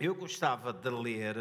Eu 0.00 0.14
gostava 0.14 0.72
de 0.72 0.88
ler, 0.88 1.36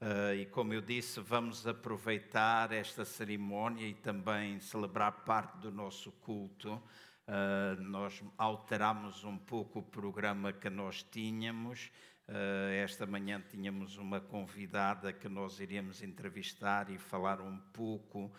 uh, 0.00 0.34
e 0.34 0.44
como 0.46 0.74
eu 0.74 0.80
disse, 0.80 1.20
vamos 1.20 1.68
aproveitar 1.68 2.72
esta 2.72 3.04
cerimónia 3.04 3.86
e 3.86 3.94
também 3.94 4.58
celebrar 4.58 5.24
parte 5.24 5.58
do 5.58 5.70
nosso 5.70 6.10
culto. 6.10 6.82
Uh, 7.28 7.80
nós 7.80 8.20
alteramos 8.36 9.22
um 9.22 9.38
pouco 9.38 9.78
o 9.78 9.82
programa 9.84 10.52
que 10.52 10.68
nós 10.68 11.04
tínhamos. 11.04 11.92
Uh, 12.28 12.72
esta 12.82 13.06
manhã 13.06 13.40
tínhamos 13.48 13.96
uma 13.96 14.20
convidada 14.20 15.12
que 15.12 15.28
nós 15.28 15.60
iríamos 15.60 16.02
entrevistar 16.02 16.90
e 16.90 16.98
falar 16.98 17.40
um 17.40 17.56
pouco 17.72 18.32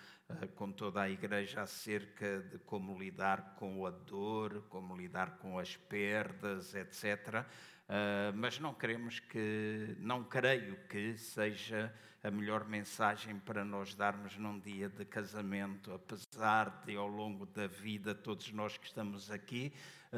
com 0.56 0.74
toda 0.74 1.04
a 1.04 1.10
igreja 1.10 1.62
acerca 1.62 2.42
de 2.42 2.58
como 2.60 3.00
lidar 3.00 3.56
com 3.56 3.86
a 3.86 3.92
dor, 3.92 4.66
como 4.68 4.98
lidar 4.98 5.38
com 5.38 5.58
as 5.58 5.78
perdas, 5.78 6.76
etc. 6.76 7.46
Uh, 7.90 8.36
mas 8.36 8.60
não 8.60 8.74
queremos 8.74 9.20
que, 9.20 9.96
não 10.00 10.24
creio 10.24 10.78
que 10.88 11.18
seja 11.18 11.94
a 12.24 12.32
melhor 12.32 12.66
mensagem 12.66 13.38
para 13.38 13.66
nós 13.66 13.94
darmos 13.94 14.38
num 14.38 14.58
dia 14.58 14.88
de 14.88 15.04
casamento, 15.04 15.92
apesar 15.94 16.84
de 16.86 16.96
ao 16.96 17.08
longo 17.08 17.46
da 17.46 17.68
vida 17.68 18.16
todos 18.16 18.52
nós 18.54 18.78
que 18.78 18.88
estamos 18.88 19.30
aqui 19.30 19.74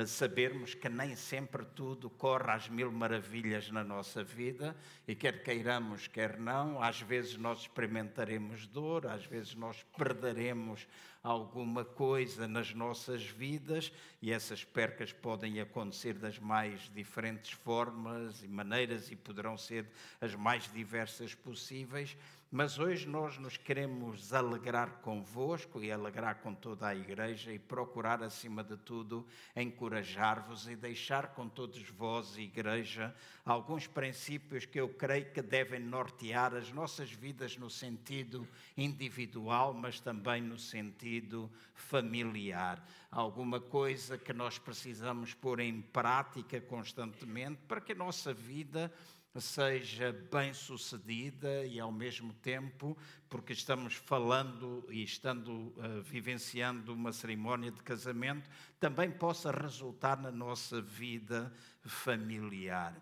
sabermos 0.06 0.74
que 0.74 0.90
nem 0.90 1.16
sempre 1.16 1.64
tudo 1.64 2.10
corre 2.10 2.52
às 2.52 2.68
mil 2.68 2.92
maravilhas 2.92 3.72
na 3.72 3.84
nossa 3.84 4.24
vida 4.24 4.76
e 5.08 5.16
quer 5.16 5.42
queiramos, 5.42 6.08
quer 6.08 6.38
não, 6.38 6.82
às 6.82 7.00
vezes 7.00 7.38
nós 7.38 7.62
experimentaremos 7.62 8.68
dor, 8.68 9.08
às 9.08 9.26
vezes 9.26 9.56
nós 9.56 9.86
perderemos 9.98 10.86
alguma 11.24 11.84
coisa 11.84 12.48
nas 12.48 12.74
nossas 12.74 13.24
vidas 13.24 13.92
e 14.22 14.32
essas 14.32 14.64
percas 14.64 15.12
podem 15.12 15.60
acontecer 15.60 16.14
das 16.14 16.38
mais 16.38 16.82
diferentes 16.94 17.52
formas 17.52 18.44
e 18.44 18.48
maneiras 18.48 19.10
e 19.10 19.16
poderão 19.16 19.58
ser 19.58 19.88
as 20.20 20.36
mais 20.36 20.72
diversas 20.72 21.34
possíveis. 21.34 22.16
Mas 22.52 22.78
hoje 22.78 23.08
nós 23.08 23.38
nos 23.40 23.58
queremos 23.58 24.32
alegrar 24.32 25.02
convosco 25.02 25.84
e 25.84 25.92
alegrar 25.92 26.36
com 26.42 26.54
toda 26.54 26.88
a 26.88 26.96
igreja 26.96 27.52
e 27.52 27.58
procurar, 27.58 28.22
acima 28.22 28.64
de 28.64 28.78
tudo, 28.78 29.26
encorajar-vos 29.56 30.68
e 30.68 30.76
deixar 30.76 31.34
com 31.34 31.50
todos 31.50 31.82
vós, 31.90 32.38
igreja, 32.38 33.14
alguns 33.44 33.88
princípios 33.88 34.64
que 34.64 34.80
eu 34.80 34.88
creio 34.88 35.32
que 35.32 35.42
devem 35.42 35.80
nortear 35.80 36.54
as 36.54 36.72
nossas 36.72 37.12
vidas 37.12 37.58
no 37.58 37.70
sentido 37.70 38.48
individual, 38.78 39.74
mas 39.74 40.00
também 40.00 40.42
no 40.42 40.58
sentido 40.58 41.52
familiar. 41.74 42.88
Alguma 43.12 43.60
coisa 43.60 44.20
que 44.20 44.32
nós 44.32 44.60
precisamos 44.60 45.34
pôr 45.34 45.60
em 45.60 45.82
prática 45.82 46.62
constantemente 46.62 47.60
para 47.68 47.82
que 47.82 47.92
a 47.92 47.96
nossa 47.96 48.34
vida 48.34 48.94
seja 49.42 50.12
bem 50.32 50.54
sucedida 50.54 51.66
e 51.66 51.80
ao 51.80 51.92
mesmo 51.92 52.34
tempo, 52.34 52.98
porque 53.30 53.54
estamos 53.54 53.94
falando 53.94 54.86
e 54.90 55.04
estando 55.04 55.52
uh, 55.52 56.02
vivenciando 56.04 56.94
uma 56.94 57.12
cerimónia 57.12 57.72
de 57.72 57.82
casamento, 57.84 58.50
também 58.80 59.12
possa 59.12 59.52
resultar 59.52 60.18
na 60.18 60.32
nossa 60.32 60.82
vida 60.82 61.54
familiar. 61.84 62.96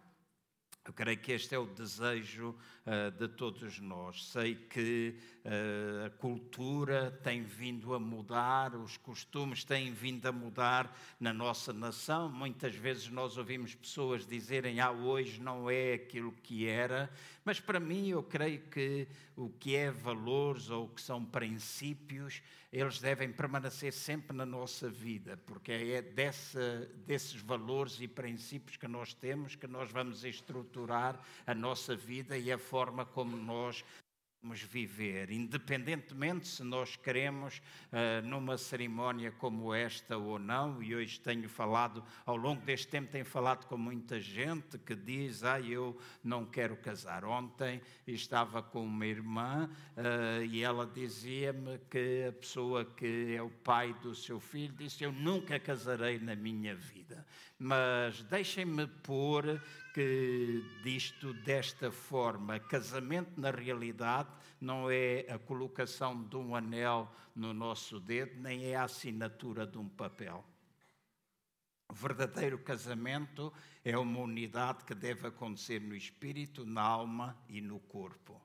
Eu 0.85 0.91
creio 0.91 1.17
que 1.17 1.31
este 1.31 1.55
é 1.55 1.57
o 1.57 1.65
desejo 1.65 2.53
uh, 2.85 3.09
de 3.17 3.29
todos 3.29 3.79
nós. 3.79 4.25
Sei 4.25 4.53
que 4.55 5.15
uh, 5.45 6.07
a 6.07 6.09
cultura 6.09 7.09
tem 7.23 7.41
vindo 7.41 7.93
a 7.93 7.99
mudar, 7.99 8.75
os 8.75 8.97
costumes 8.97 9.63
têm 9.63 9.93
vindo 9.93 10.25
a 10.25 10.31
mudar 10.33 10.93
na 11.21 11.31
nossa 11.31 11.71
nação. 11.71 12.29
Muitas 12.29 12.75
vezes 12.75 13.07
nós 13.07 13.37
ouvimos 13.37 13.73
pessoas 13.73 14.27
dizerem: 14.27 14.81
Ah, 14.81 14.91
hoje 14.91 15.41
não 15.41 15.69
é 15.69 15.93
aquilo 15.93 16.33
que 16.43 16.67
era. 16.67 17.09
Mas 17.45 17.59
para 17.59 17.79
mim, 17.79 18.07
eu 18.07 18.23
creio 18.23 18.61
que 18.69 19.07
o 19.35 19.49
que 19.49 19.75
é 19.75 19.91
valores 19.91 20.69
ou 20.69 20.85
o 20.85 20.89
que 20.89 21.01
são 21.01 21.23
princípios, 21.25 22.41
eles 22.71 22.99
devem 22.99 23.31
permanecer 23.31 23.91
sempre 23.91 24.35
na 24.35 24.45
nossa 24.45 24.89
vida, 24.89 25.37
porque 25.45 25.71
é 25.71 26.01
dessa, 26.01 26.89
desses 27.05 27.41
valores 27.41 27.99
e 27.99 28.07
princípios 28.07 28.77
que 28.77 28.87
nós 28.87 29.13
temos 29.13 29.55
que 29.55 29.67
nós 29.67 29.91
vamos 29.91 30.23
estruturar 30.23 31.19
a 31.45 31.53
nossa 31.53 31.95
vida 31.95 32.37
e 32.37 32.51
a 32.51 32.57
forma 32.57 33.05
como 33.05 33.35
nós 33.35 33.83
viver, 34.51 35.31
independentemente 35.31 36.47
se 36.47 36.63
nós 36.63 36.95
queremos 36.95 37.61
uh, 37.91 38.25
numa 38.27 38.57
cerimónia 38.57 39.31
como 39.31 39.73
esta 39.73 40.17
ou 40.17 40.37
não, 40.37 40.83
e 40.83 40.93
hoje 40.93 41.19
tenho 41.19 41.47
falado, 41.47 42.03
ao 42.25 42.35
longo 42.35 42.61
deste 42.61 42.87
tempo 42.87 43.11
tenho 43.11 43.25
falado 43.25 43.65
com 43.65 43.77
muita 43.77 44.19
gente 44.19 44.77
que 44.77 44.95
diz, 44.95 45.43
ah, 45.43 45.61
eu 45.61 45.97
não 46.23 46.45
quero 46.45 46.75
casar. 46.75 47.23
Ontem 47.23 47.81
estava 48.05 48.61
com 48.61 48.83
uma 48.83 49.05
irmã 49.05 49.69
uh, 49.95 50.43
e 50.43 50.61
ela 50.61 50.85
dizia-me 50.85 51.79
que 51.89 52.25
a 52.27 52.33
pessoa 52.33 52.83
que 52.83 53.35
é 53.35 53.41
o 53.41 53.49
pai 53.49 53.93
do 54.01 54.13
seu 54.13 54.39
filho 54.39 54.73
disse, 54.73 55.03
eu 55.03 55.11
nunca 55.11 55.59
casarei 55.59 56.19
na 56.19 56.35
minha 56.35 56.75
vida, 56.75 57.25
mas 57.63 58.21
deixem-me 58.23 58.85
pôr 58.85 59.61
que 59.93 60.61
disto 60.83 61.33
desta 61.33 61.89
forma. 61.89 62.59
Casamento, 62.59 63.39
na 63.39 63.51
realidade, 63.51 64.27
não 64.59 64.91
é 64.91 65.25
a 65.29 65.39
colocação 65.39 66.23
de 66.25 66.35
um 66.35 66.57
anel 66.57 67.09
no 67.33 67.53
nosso 67.53 68.01
dedo, 68.01 68.41
nem 68.41 68.65
é 68.65 68.75
a 68.75 68.83
assinatura 68.83 69.65
de 69.65 69.77
um 69.77 69.87
papel. 69.87 70.43
O 71.87 71.93
verdadeiro 71.93 72.57
casamento 72.57 73.53
é 73.81 73.97
uma 73.97 74.19
unidade 74.19 74.83
que 74.83 74.93
deve 74.93 75.27
acontecer 75.27 75.79
no 75.79 75.95
espírito, 75.95 76.65
na 76.65 76.81
alma 76.81 77.37
e 77.47 77.61
no 77.61 77.79
corpo. 77.79 78.41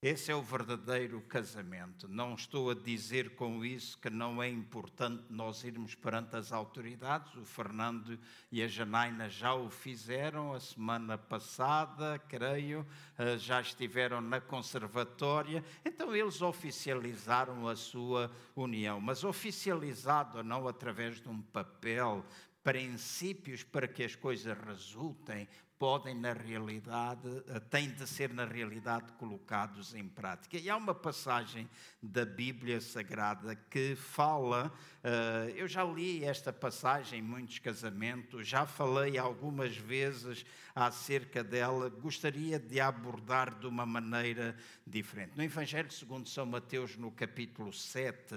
Esse 0.00 0.30
é 0.30 0.34
o 0.34 0.40
verdadeiro 0.40 1.20
casamento. 1.22 2.06
Não 2.06 2.36
estou 2.36 2.70
a 2.70 2.74
dizer 2.74 3.34
com 3.34 3.64
isso 3.64 3.98
que 3.98 4.08
não 4.08 4.40
é 4.40 4.48
importante 4.48 5.24
nós 5.28 5.64
irmos 5.64 5.96
perante 5.96 6.36
as 6.36 6.52
autoridades. 6.52 7.34
O 7.34 7.44
Fernando 7.44 8.16
e 8.52 8.62
a 8.62 8.68
Janaina 8.68 9.28
já 9.28 9.52
o 9.54 9.68
fizeram 9.68 10.52
a 10.52 10.60
semana 10.60 11.18
passada, 11.18 12.16
creio, 12.28 12.86
eh, 13.18 13.38
já 13.38 13.60
estiveram 13.60 14.20
na 14.20 14.40
conservatória. 14.40 15.64
Então 15.84 16.14
eles 16.14 16.42
oficializaram 16.42 17.66
a 17.66 17.74
sua 17.74 18.30
união, 18.54 19.00
mas 19.00 19.24
oficializado 19.24 20.44
não 20.44 20.68
através 20.68 21.20
de 21.20 21.28
um 21.28 21.42
papel, 21.42 22.24
princípios 22.62 23.64
para 23.64 23.88
que 23.88 24.04
as 24.04 24.14
coisas 24.14 24.56
resultem, 24.58 25.48
podem, 25.78 26.14
na 26.14 26.32
realidade, 26.32 27.28
eh, 27.48 27.60
têm 27.70 27.90
de 27.90 28.06
ser, 28.06 28.32
na 28.32 28.44
realidade, 28.44 29.12
colocados 29.12 29.94
em 29.94 30.08
prática. 30.08 30.56
E 30.56 30.68
há 30.68 30.76
uma 30.76 30.94
passagem 30.94 31.68
da 32.02 32.24
Bíblia 32.24 32.80
Sagrada 32.80 33.54
que 33.54 33.94
fala, 33.94 34.72
eh, 35.04 35.54
eu 35.56 35.68
já 35.68 35.84
li 35.84 36.24
esta 36.24 36.52
passagem 36.52 37.20
em 37.20 37.22
muitos 37.22 37.58
casamentos, 37.60 38.48
já 38.48 38.66
falei 38.66 39.16
algumas 39.16 39.76
vezes 39.76 40.44
acerca 40.74 41.42
dela, 41.44 41.88
gostaria 41.88 42.58
de 42.58 42.80
abordar 42.80 43.58
de 43.58 43.66
uma 43.66 43.86
maneira 43.86 44.56
diferente. 44.86 45.36
No 45.36 45.42
Evangelho 45.42 45.90
segundo 45.92 46.28
São 46.28 46.46
Mateus, 46.46 46.96
no 46.96 47.10
capítulo 47.10 47.72
7, 47.72 48.34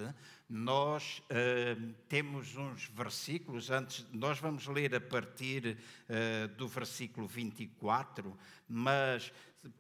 nós 0.51 1.19
uh, 1.29 1.93
temos 2.09 2.57
uns 2.57 2.85
versículos, 2.93 3.71
antes, 3.71 4.05
nós 4.11 4.37
vamos 4.37 4.67
ler 4.67 4.93
a 4.93 4.99
partir 4.99 5.77
uh, 6.09 6.47
do 6.55 6.67
versículo 6.67 7.25
24, 7.31 8.37
mas 8.67 9.31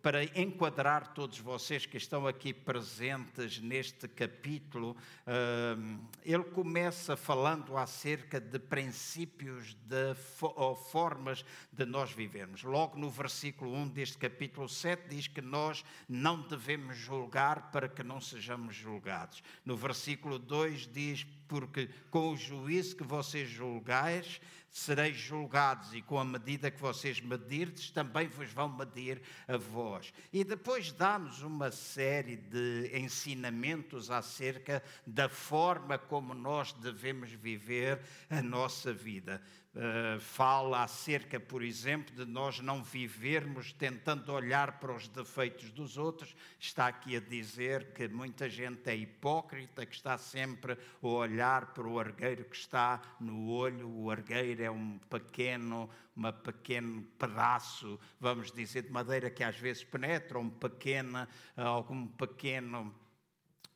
para 0.01 0.23
enquadrar 0.39 1.13
todos 1.13 1.39
vocês 1.39 1.87
que 1.87 1.97
estão 1.97 2.27
aqui 2.27 2.53
presentes 2.53 3.59
neste 3.59 4.07
capítulo, 4.07 4.95
ele 6.23 6.43
começa 6.43 7.17
falando 7.17 7.75
acerca 7.75 8.39
de 8.39 8.59
princípios 8.59 9.73
de, 9.73 10.15
ou 10.39 10.75
formas 10.75 11.43
de 11.71 11.85
nós 11.85 12.11
vivermos. 12.11 12.61
Logo 12.63 12.97
no 12.97 13.09
versículo 13.09 13.73
1 13.73 13.87
deste 13.89 14.17
capítulo 14.19 14.69
7 14.69 15.09
diz 15.09 15.27
que 15.27 15.41
nós 15.41 15.83
não 16.07 16.41
devemos 16.41 16.95
julgar 16.95 17.71
para 17.71 17.89
que 17.89 18.03
não 18.03 18.21
sejamos 18.21 18.75
julgados. 18.75 19.41
No 19.65 19.75
versículo 19.75 20.37
2 20.37 20.87
diz 20.93 21.25
porque 21.51 21.89
com 22.09 22.31
o 22.31 22.37
juízo 22.37 22.95
que 22.95 23.03
vocês 23.03 23.49
julgais, 23.49 24.39
sereis 24.69 25.17
julgados, 25.17 25.93
e 25.93 26.01
com 26.01 26.17
a 26.17 26.23
medida 26.23 26.71
que 26.71 26.79
vocês 26.79 27.19
medirdes, 27.19 27.91
também 27.91 28.29
vos 28.29 28.49
vão 28.53 28.69
medir 28.69 29.21
a 29.49 29.57
vós. 29.57 30.13
E 30.31 30.45
depois 30.45 30.93
dá-nos 30.93 31.41
uma 31.41 31.69
série 31.69 32.37
de 32.37 32.89
ensinamentos 32.97 34.09
acerca 34.09 34.81
da 35.05 35.27
forma 35.27 35.97
como 35.97 36.33
nós 36.33 36.71
devemos 36.71 37.33
viver 37.33 37.99
a 38.29 38.41
nossa 38.41 38.93
vida. 38.93 39.41
Uh, 39.73 40.19
fala 40.19 40.83
acerca, 40.83 41.39
por 41.39 41.63
exemplo, 41.63 42.13
de 42.13 42.25
nós 42.25 42.59
não 42.59 42.83
vivermos 42.83 43.71
tentando 43.71 44.33
olhar 44.33 44.81
para 44.81 44.93
os 44.93 45.07
defeitos 45.07 45.71
dos 45.71 45.97
outros. 45.97 46.35
Está 46.59 46.87
aqui 46.87 47.15
a 47.15 47.21
dizer 47.21 47.93
que 47.93 48.05
muita 48.09 48.49
gente 48.49 48.89
é 48.89 48.95
hipócrita, 48.97 49.85
que 49.85 49.95
está 49.95 50.17
sempre 50.17 50.73
a 50.73 51.07
olhar 51.07 51.67
para 51.67 51.87
o 51.87 51.97
argueiro 51.97 52.43
que 52.43 52.55
está 52.57 53.01
no 53.17 53.47
olho. 53.47 53.89
O 53.89 54.11
argueiro 54.11 54.61
é 54.61 54.69
um 54.69 54.97
pequeno, 55.09 55.89
um 56.17 56.31
pequeno 56.33 57.03
pedaço, 57.17 57.97
vamos 58.19 58.51
dizer, 58.51 58.81
de 58.81 58.91
madeira 58.91 59.29
que 59.29 59.41
às 59.41 59.55
vezes 59.55 59.85
penetra, 59.85 60.37
um 60.37 60.49
pequeno, 60.49 61.25
algum 61.55 62.07
pequeno 62.07 62.93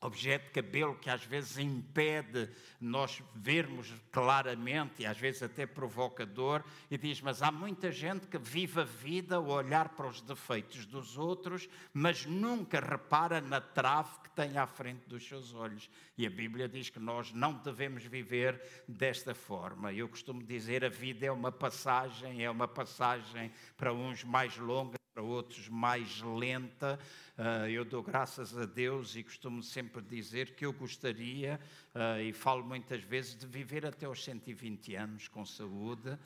objeto 0.06 0.46
de 0.46 0.52
cabelo 0.52 0.96
que 0.96 1.10
às 1.10 1.24
vezes 1.24 1.58
impede 1.58 2.50
nós 2.80 3.22
vermos 3.34 3.92
claramente 4.12 5.02
e 5.02 5.06
às 5.06 5.18
vezes 5.18 5.44
até 5.44 5.66
provocador 5.66 6.64
e 6.90 6.98
diz, 6.98 7.22
mas 7.22 7.42
há 7.42 7.52
muita 7.52 7.92
gente 7.92 8.28
que 8.28 8.38
vive 8.38 8.82
a 8.82 8.84
vida 8.84 9.36
a 9.38 9.40
olhar 9.40 9.90
para 9.90 10.08
os 10.08 10.22
defeitos 10.22 10.86
dos 10.86 11.18
outros, 11.18 11.68
mas 11.94 12.26
nunca 12.26 12.80
repara 12.80 13.42
na 13.42 13.60
trave 13.60 14.20
que 14.24 14.30
tem 14.32 14.58
à 14.58 14.68
frente 14.68 15.08
dos 15.08 15.28
seus 15.28 15.54
olhos. 15.54 15.90
E 16.18 16.26
a 16.26 16.30
Bíblia 16.30 16.68
diz 16.68 16.90
que 16.90 17.00
nós 17.00 17.32
não 17.34 17.54
devemos 17.54 18.04
viver 18.04 18.62
desta 18.88 19.34
forma. 19.34 19.92
Eu 19.92 20.08
costumo 20.08 20.44
dizer, 20.44 20.86
a 20.86 20.90
vida 20.90 21.26
é 21.26 21.32
uma 21.32 21.52
passagem, 21.52 22.44
é 22.44 22.50
uma 22.50 22.68
passagem 22.68 23.52
para 23.78 23.94
uns 23.94 24.24
mais 24.24 24.58
longa, 24.58 24.98
para 25.16 25.24
outros 25.24 25.70
mais 25.70 26.22
lenta. 26.22 27.00
Uh, 27.38 27.70
eu 27.70 27.86
dou 27.86 28.04
graças 28.04 28.58
a 28.58 28.66
Deus 28.66 29.16
e 29.16 29.24
costumo 29.24 29.64
sempre 29.64 30.02
dizer 30.02 30.56
que 30.56 30.66
eu 30.66 30.74
gostaria, 30.74 31.58
uh, 31.96 32.20
e 32.20 32.34
falo 32.34 32.66
muitas 32.66 33.02
vezes, 33.02 33.34
de 33.34 33.48
viver 33.48 33.86
até 33.86 34.06
aos 34.06 34.22
120 34.22 34.94
anos 34.96 35.30
com 35.30 35.46
saúde 35.46 36.10
uh, 36.10 36.20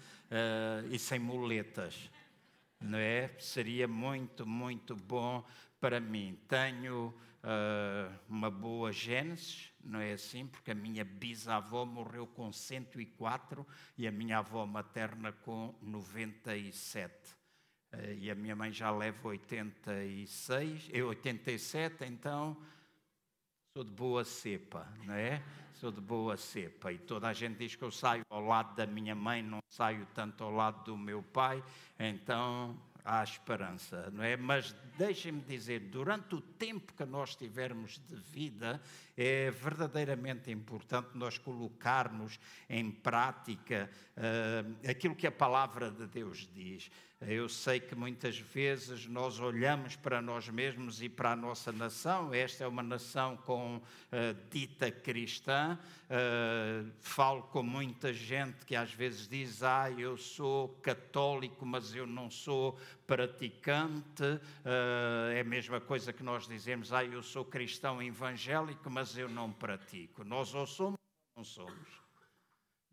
e 0.89 0.97
sem 0.97 1.19
muletas. 1.19 2.09
Não 2.81 2.97
é? 2.97 3.29
Seria 3.37 3.87
muito, 3.87 4.43
muito 4.43 4.95
bom 4.95 5.45
para 5.79 5.99
mim. 5.99 6.39
Tenho 6.47 7.13
uma 8.27 8.51
boa 8.51 8.91
gênese, 8.91 9.69
não 9.81 9.99
é 9.99 10.11
assim? 10.11 10.45
Porque 10.45 10.71
a 10.71 10.75
minha 10.75 11.05
bisavó 11.05 11.85
morreu 11.85 12.27
com 12.27 12.51
104 12.51 13.65
e 13.97 14.05
a 14.05 14.11
minha 14.11 14.39
avó 14.39 14.65
materna 14.65 15.31
com 15.31 15.73
97. 15.81 17.38
Eh, 17.91 18.17
e 18.21 18.31
a 18.31 18.35
minha 18.35 18.55
mãe 18.55 18.71
já 18.71 18.91
leva 18.91 19.29
86, 19.29 20.89
eu 20.91 21.07
87, 21.07 22.05
então 22.05 22.57
sou 23.75 23.83
de 23.83 23.91
boa 23.91 24.23
cepa, 24.23 24.87
não 25.03 25.13
é? 25.13 25.43
Sou 25.73 25.91
de 25.91 26.01
boa 26.01 26.35
cepa. 26.37 26.91
E 26.91 26.97
toda 26.97 27.27
a 27.27 27.33
gente 27.33 27.57
diz 27.57 27.75
que 27.75 27.83
eu 27.83 27.91
saio 27.91 28.23
ao 28.29 28.41
lado 28.41 28.75
da 28.75 28.85
minha 28.85 29.15
mãe, 29.15 29.41
não 29.41 29.59
saio 29.69 30.05
tanto 30.13 30.43
ao 30.43 30.51
lado 30.51 30.83
do 30.83 30.97
meu 30.97 31.23
pai, 31.23 31.63
então 31.97 32.77
há 33.03 33.23
esperança, 33.23 34.11
não 34.11 34.23
é? 34.23 34.37
Mas 34.37 34.75
deixem-me 34.97 35.41
dizer, 35.41 35.79
durante 35.79 36.35
o 36.35 36.41
tempo 36.41 36.93
que 36.93 37.05
nós 37.05 37.35
tivermos 37.35 37.99
de 38.07 38.15
vida, 38.15 38.81
é 39.17 39.49
verdadeiramente 39.51 40.51
importante 40.51 41.09
nós 41.15 41.37
colocarmos 41.37 42.39
em 42.69 42.91
prática 42.91 43.89
uh, 44.15 44.89
aquilo 44.89 45.15
que 45.15 45.25
a 45.25 45.31
palavra 45.31 45.89
de 45.89 46.05
Deus 46.07 46.47
diz. 46.53 46.91
Eu 47.21 47.49
sei 47.49 47.81
que 47.81 47.95
muitas 47.95 48.39
vezes 48.39 49.05
nós 49.05 49.41
olhamos 49.41 49.93
para 49.97 50.21
nós 50.21 50.47
mesmos 50.47 51.01
e 51.01 51.09
para 51.09 51.33
a 51.33 51.35
nossa 51.35 51.69
nação. 51.69 52.33
Esta 52.33 52.63
é 52.63 52.67
uma 52.67 52.81
nação 52.81 53.35
com 53.35 53.75
uh, 53.75 53.81
dita 54.49 54.89
cristã. 54.89 55.77
Uh, 56.05 56.89
falo 57.01 57.43
com 57.43 57.61
muita 57.61 58.13
gente 58.13 58.65
que 58.65 58.73
às 58.73 58.93
vezes 58.93 59.27
diz: 59.27 59.61
Ah, 59.61 59.91
eu 59.91 60.15
sou 60.15 60.69
católico, 60.81 61.65
mas 61.65 61.93
eu 61.93 62.07
não 62.07 62.31
sou 62.31 62.79
praticante. 63.05 64.23
Uh, 64.23 65.33
é 65.33 65.41
a 65.41 65.43
mesma 65.43 65.81
coisa 65.81 66.13
que 66.13 66.23
nós 66.23 66.47
dizemos: 66.47 66.93
Ah, 66.93 67.03
eu 67.03 67.21
sou 67.21 67.43
cristão 67.43 68.01
evangélico, 68.01 68.89
mas 68.89 69.17
eu 69.17 69.27
não 69.27 69.51
pratico. 69.51 70.23
Nós 70.23 70.55
ou 70.55 70.65
somos 70.65 70.97
ou 71.35 71.39
não 71.39 71.43
somos. 71.43 71.99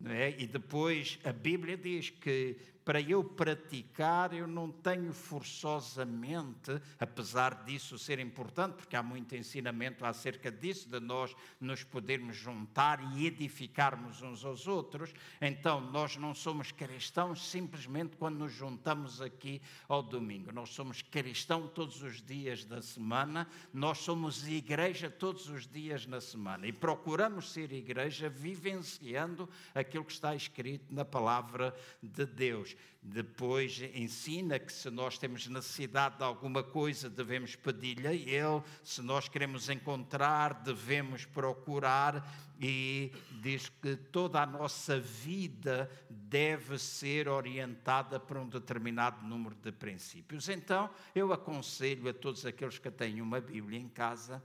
É? 0.05 0.35
E 0.37 0.45
depois 0.45 1.17
a 1.23 1.31
Bíblia 1.31 1.75
diz 1.75 2.09
que 2.09 2.57
para 2.87 3.01
eu 3.01 3.21
praticar, 3.21 4.33
eu 4.33 4.47
não 4.47 4.71
tenho 4.71 5.11
forçosamente, 5.11 6.71
apesar 6.97 7.65
disso 7.65 7.99
ser 7.99 8.17
importante, 8.17 8.75
porque 8.75 8.95
há 8.95 9.03
muito 9.03 9.35
ensinamento 9.35 10.05
acerca 10.05 10.49
disso, 10.49 10.87
de 10.87 10.97
nós 11.01 11.35
nos 11.59 11.83
podermos 11.83 12.37
juntar 12.37 13.01
e 13.17 13.27
edificarmos 13.27 14.21
uns 14.21 14.45
aos 14.45 14.69
outros. 14.69 15.13
Então, 15.41 15.81
nós 15.81 16.15
não 16.15 16.33
somos 16.33 16.71
cristãos 16.71 17.49
simplesmente 17.49 18.15
quando 18.15 18.37
nos 18.37 18.53
juntamos 18.53 19.19
aqui 19.19 19.61
ao 19.89 20.01
domingo. 20.01 20.53
Nós 20.53 20.69
somos 20.69 21.01
cristãos 21.01 21.69
todos 21.75 22.01
os 22.01 22.21
dias 22.21 22.63
da 22.63 22.81
semana, 22.81 23.49
nós 23.73 23.97
somos 23.97 24.47
igreja 24.47 25.09
todos 25.09 25.49
os 25.49 25.67
dias 25.67 26.05
na 26.05 26.21
semana 26.21 26.65
e 26.65 26.71
procuramos 26.71 27.51
ser 27.51 27.73
igreja 27.73 28.29
vivenciando 28.29 29.49
aquilo 29.75 30.05
que 30.05 30.13
está 30.13 30.33
escrito 30.33 30.85
na 30.89 31.03
palavra 31.03 31.75
de 32.01 32.25
Deus. 32.25 32.76
Depois 33.01 33.79
ensina 33.93 34.59
que 34.59 34.71
se 34.71 34.89
nós 34.89 35.17
temos 35.17 35.47
necessidade 35.47 36.17
de 36.17 36.23
alguma 36.23 36.61
coisa, 36.61 37.09
devemos 37.09 37.55
pedir-lhe 37.55 38.07
a 38.07 38.13
Ele, 38.13 38.61
se 38.83 39.01
nós 39.01 39.29
queremos 39.29 39.69
encontrar, 39.69 40.55
devemos 40.55 41.25
procurar, 41.25 42.27
e 42.59 43.11
diz 43.41 43.69
que 43.69 43.95
toda 43.95 44.41
a 44.41 44.45
nossa 44.45 44.99
vida 44.99 45.89
deve 46.09 46.77
ser 46.79 47.27
orientada 47.27 48.19
para 48.19 48.41
um 48.41 48.49
determinado 48.49 49.25
número 49.25 49.55
de 49.55 49.71
princípios. 49.71 50.49
Então, 50.49 50.89
eu 51.13 51.31
aconselho 51.31 52.09
a 52.09 52.13
todos 52.13 52.45
aqueles 52.45 52.79
que 52.79 52.89
têm 52.89 53.21
uma 53.21 53.39
Bíblia 53.39 53.79
em 53.79 53.87
casa 53.87 54.43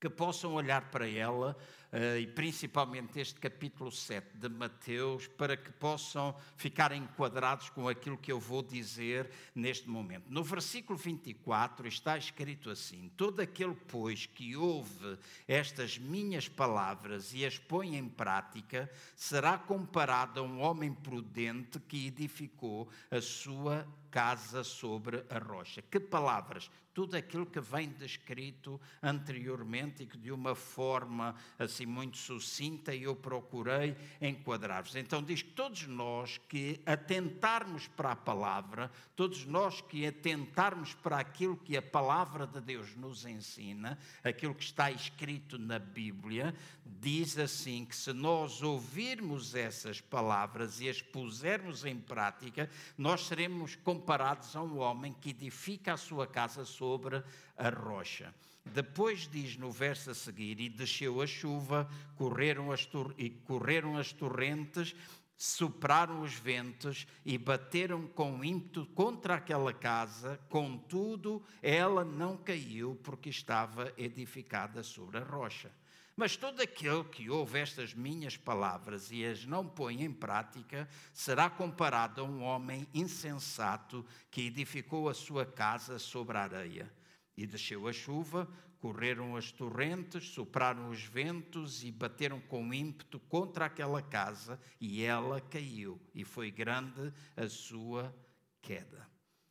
que 0.00 0.08
possam 0.08 0.54
olhar 0.54 0.90
para 0.90 1.06
ela 1.06 1.56
e 1.92 2.26
principalmente 2.26 3.18
este 3.18 3.40
capítulo 3.40 3.90
7 3.90 4.36
de 4.36 4.48
Mateus, 4.48 5.26
para 5.26 5.56
que 5.56 5.72
possam 5.72 6.34
ficar 6.56 6.92
enquadrados 6.92 7.70
com 7.70 7.88
aquilo 7.88 8.16
que 8.16 8.30
eu 8.30 8.38
vou 8.38 8.62
dizer 8.62 9.30
neste 9.54 9.88
momento. 9.88 10.26
No 10.28 10.44
versículo 10.44 10.98
24 10.98 11.88
está 11.88 12.16
escrito 12.16 12.70
assim: 12.70 13.10
Todo 13.16 13.40
aquele, 13.40 13.74
pois, 13.74 14.26
que 14.26 14.56
ouve 14.56 15.18
estas 15.48 15.98
minhas 15.98 16.48
palavras 16.48 17.34
e 17.34 17.44
as 17.44 17.58
põe 17.58 17.96
em 17.96 18.08
prática, 18.08 18.90
será 19.16 19.58
comparado 19.58 20.40
a 20.40 20.42
um 20.42 20.60
homem 20.60 20.92
prudente 20.92 21.80
que 21.80 22.06
edificou 22.06 22.88
a 23.10 23.20
sua 23.20 23.86
casa 24.10 24.64
sobre 24.64 25.24
a 25.30 25.38
rocha. 25.38 25.82
Que 25.82 26.00
palavras? 26.00 26.70
Tudo 26.92 27.16
aquilo 27.16 27.46
que 27.46 27.60
vem 27.60 27.88
descrito 27.88 28.80
anteriormente 29.00 30.02
e 30.02 30.06
que 30.06 30.18
de 30.18 30.32
uma 30.32 30.54
forma 30.54 31.34
assim 31.58 31.79
assim 31.80 31.86
muito 31.86 32.18
sucinta 32.18 32.94
e 32.94 33.04
eu 33.04 33.16
procurei 33.16 33.96
enquadrar-vos. 34.20 34.94
Então 34.96 35.22
diz 35.22 35.42
que 35.42 35.50
todos 35.52 35.86
nós 35.86 36.38
que 36.48 36.80
atentarmos 36.84 37.88
para 37.88 38.12
a 38.12 38.16
palavra, 38.16 38.90
todos 39.16 39.46
nós 39.46 39.80
que 39.80 40.06
atentarmos 40.06 40.94
para 40.94 41.18
aquilo 41.18 41.56
que 41.56 41.76
a 41.76 41.82
palavra 41.82 42.46
de 42.46 42.60
Deus 42.60 42.94
nos 42.96 43.24
ensina, 43.24 43.98
aquilo 44.22 44.54
que 44.54 44.64
está 44.64 44.90
escrito 44.90 45.58
na 45.58 45.78
Bíblia, 45.78 46.54
diz 46.84 47.38
assim 47.38 47.84
que 47.86 47.96
se 47.96 48.12
nós 48.12 48.62
ouvirmos 48.62 49.54
essas 49.54 50.00
palavras 50.00 50.80
e 50.80 50.88
as 50.88 51.00
pusermos 51.00 51.84
em 51.84 51.98
prática, 51.98 52.68
nós 52.98 53.26
seremos 53.26 53.74
comparados 53.76 54.54
a 54.54 54.62
um 54.62 54.78
homem 54.78 55.14
que 55.18 55.30
edifica 55.30 55.94
a 55.94 55.96
sua 55.96 56.26
casa 56.26 56.64
sobre 56.64 57.22
a 57.56 57.68
rocha. 57.70 58.34
Depois 58.72 59.28
diz 59.28 59.56
no 59.56 59.70
verso 59.70 60.10
a 60.10 60.14
seguir: 60.14 60.60
E 60.60 60.68
desceu 60.68 61.20
a 61.20 61.26
chuva, 61.26 61.88
correram 62.16 62.70
as, 62.70 62.88
e 63.18 63.30
correram 63.30 63.96
as 63.96 64.12
torrentes, 64.12 64.94
sopraram 65.36 66.20
os 66.20 66.34
ventos 66.34 67.06
e 67.24 67.38
bateram 67.38 68.06
com 68.06 68.44
ímpeto 68.44 68.84
contra 68.94 69.36
aquela 69.36 69.72
casa, 69.72 70.38
contudo, 70.50 71.42
ela 71.62 72.04
não 72.04 72.36
caiu, 72.36 72.94
porque 73.02 73.30
estava 73.30 73.90
edificada 73.96 74.82
sobre 74.82 75.16
a 75.16 75.24
rocha. 75.24 75.70
Mas 76.14 76.36
todo 76.36 76.60
aquele 76.60 77.02
que 77.04 77.30
ouve 77.30 77.58
estas 77.58 77.94
minhas 77.94 78.36
palavras 78.36 79.10
e 79.10 79.24
as 79.24 79.46
não 79.46 79.66
põe 79.66 80.02
em 80.02 80.12
prática 80.12 80.86
será 81.14 81.48
comparado 81.48 82.20
a 82.20 82.24
um 82.24 82.42
homem 82.42 82.86
insensato 82.92 84.04
que 84.30 84.42
edificou 84.42 85.08
a 85.08 85.14
sua 85.14 85.46
casa 85.46 85.98
sobre 85.98 86.36
a 86.36 86.42
areia. 86.42 86.99
E 87.40 87.46
desceu 87.46 87.88
a 87.88 87.92
chuva, 87.92 88.46
correram 88.80 89.34
as 89.34 89.50
torrentes, 89.50 90.28
sopraram 90.28 90.90
os 90.90 91.02
ventos 91.02 91.82
e 91.82 91.90
bateram 91.90 92.38
com 92.38 92.74
ímpeto 92.74 93.18
contra 93.18 93.64
aquela 93.64 94.02
casa, 94.02 94.60
e 94.78 95.02
ela 95.02 95.40
caiu, 95.40 95.98
e 96.14 96.22
foi 96.22 96.50
grande 96.50 97.10
a 97.34 97.48
sua 97.48 98.14
queda. 98.60 99.08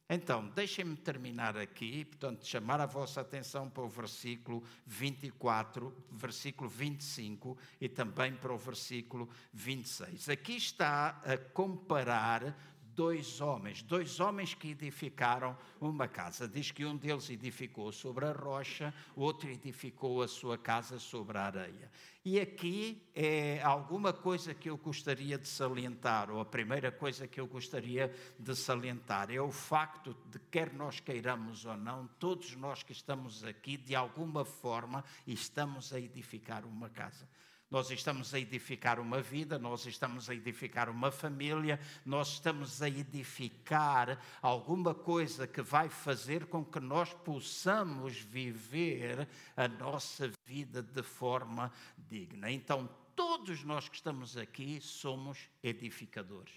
Então, 0.07 0.49
deixem-me 0.49 0.95
terminar 0.95 1.57
aqui, 1.57 2.05
portanto, 2.05 2.45
chamar 2.45 2.79
a 2.79 2.85
vossa 2.85 3.21
atenção 3.21 3.67
para 3.67 3.81
o 3.81 3.89
versículo 3.89 4.63
24, 4.85 5.91
versículo 6.11 6.69
25 6.69 7.57
e 7.81 7.89
também 7.89 8.35
para 8.35 8.53
o 8.53 8.57
versículo 8.57 9.27
26. 9.51 10.29
Aqui 10.29 10.57
está 10.57 11.19
a 11.25 11.35
comparar 11.37 12.55
dois 12.99 13.39
homens, 13.39 13.81
dois 13.81 14.19
homens 14.19 14.53
que 14.53 14.71
edificaram 14.71 15.57
uma 15.79 16.05
casa. 16.05 16.49
Diz 16.49 16.69
que 16.69 16.83
um 16.83 16.97
deles 16.97 17.29
edificou 17.29 17.93
sobre 17.93 18.25
a 18.25 18.33
rocha, 18.33 18.93
o 19.15 19.21
outro 19.21 19.49
edificou 19.49 20.21
a 20.21 20.27
sua 20.27 20.57
casa 20.57 20.99
sobre 20.99 21.37
a 21.37 21.43
areia. 21.43 21.89
E 22.25 22.37
aqui 22.41 23.01
é 23.15 23.61
alguma 23.63 24.11
coisa 24.11 24.53
que 24.53 24.69
eu 24.69 24.75
gostaria 24.75 25.37
de 25.37 25.47
salientar, 25.47 26.29
ou 26.29 26.41
a 26.41 26.45
primeira 26.45 26.91
coisa 26.91 27.25
que 27.25 27.39
eu 27.39 27.47
gostaria 27.47 28.13
de 28.37 28.53
salientar, 28.53 29.31
é 29.31 29.39
o 29.39 29.49
facto 29.49 30.13
de, 30.29 30.37
quer 30.51 30.73
nós 30.73 30.99
queiramos 30.99 31.63
ou 31.63 31.77
não, 31.77 32.05
todos 32.19 32.53
nós 32.57 32.83
que 32.83 32.91
estamos 32.91 33.45
aqui, 33.45 33.77
de 33.77 33.95
alguma 33.95 34.43
forma, 34.43 35.05
estamos 35.25 35.93
a 35.93 35.99
edificar 36.01 36.65
uma 36.65 36.89
casa. 36.89 37.25
Nós 37.69 37.91
estamos 37.91 38.33
a 38.33 38.39
edificar 38.39 38.99
uma 38.99 39.21
vida, 39.21 39.59
nós 39.59 39.85
estamos 39.85 40.27
a 40.27 40.33
edificar 40.33 40.89
uma 40.89 41.11
família, 41.11 41.79
nós 42.03 42.29
estamos 42.29 42.81
a 42.81 42.89
edificar 42.89 44.19
alguma 44.41 44.95
coisa 44.95 45.45
que 45.47 45.61
vai 45.61 45.87
fazer 45.87 46.47
com 46.47 46.65
que 46.65 46.79
nós 46.79 47.13
possamos 47.13 48.17
viver 48.17 49.27
a 49.55 49.67
nossa 49.67 50.31
vida 50.47 50.81
de 50.81 51.03
forma 51.03 51.71
digna. 51.95 52.51
Então, 52.51 52.89
todos 53.15 53.63
nós 53.63 53.87
que 53.87 53.95
estamos 53.95 54.35
aqui 54.35 54.81
somos 54.81 55.37
edificadores. 55.61 56.55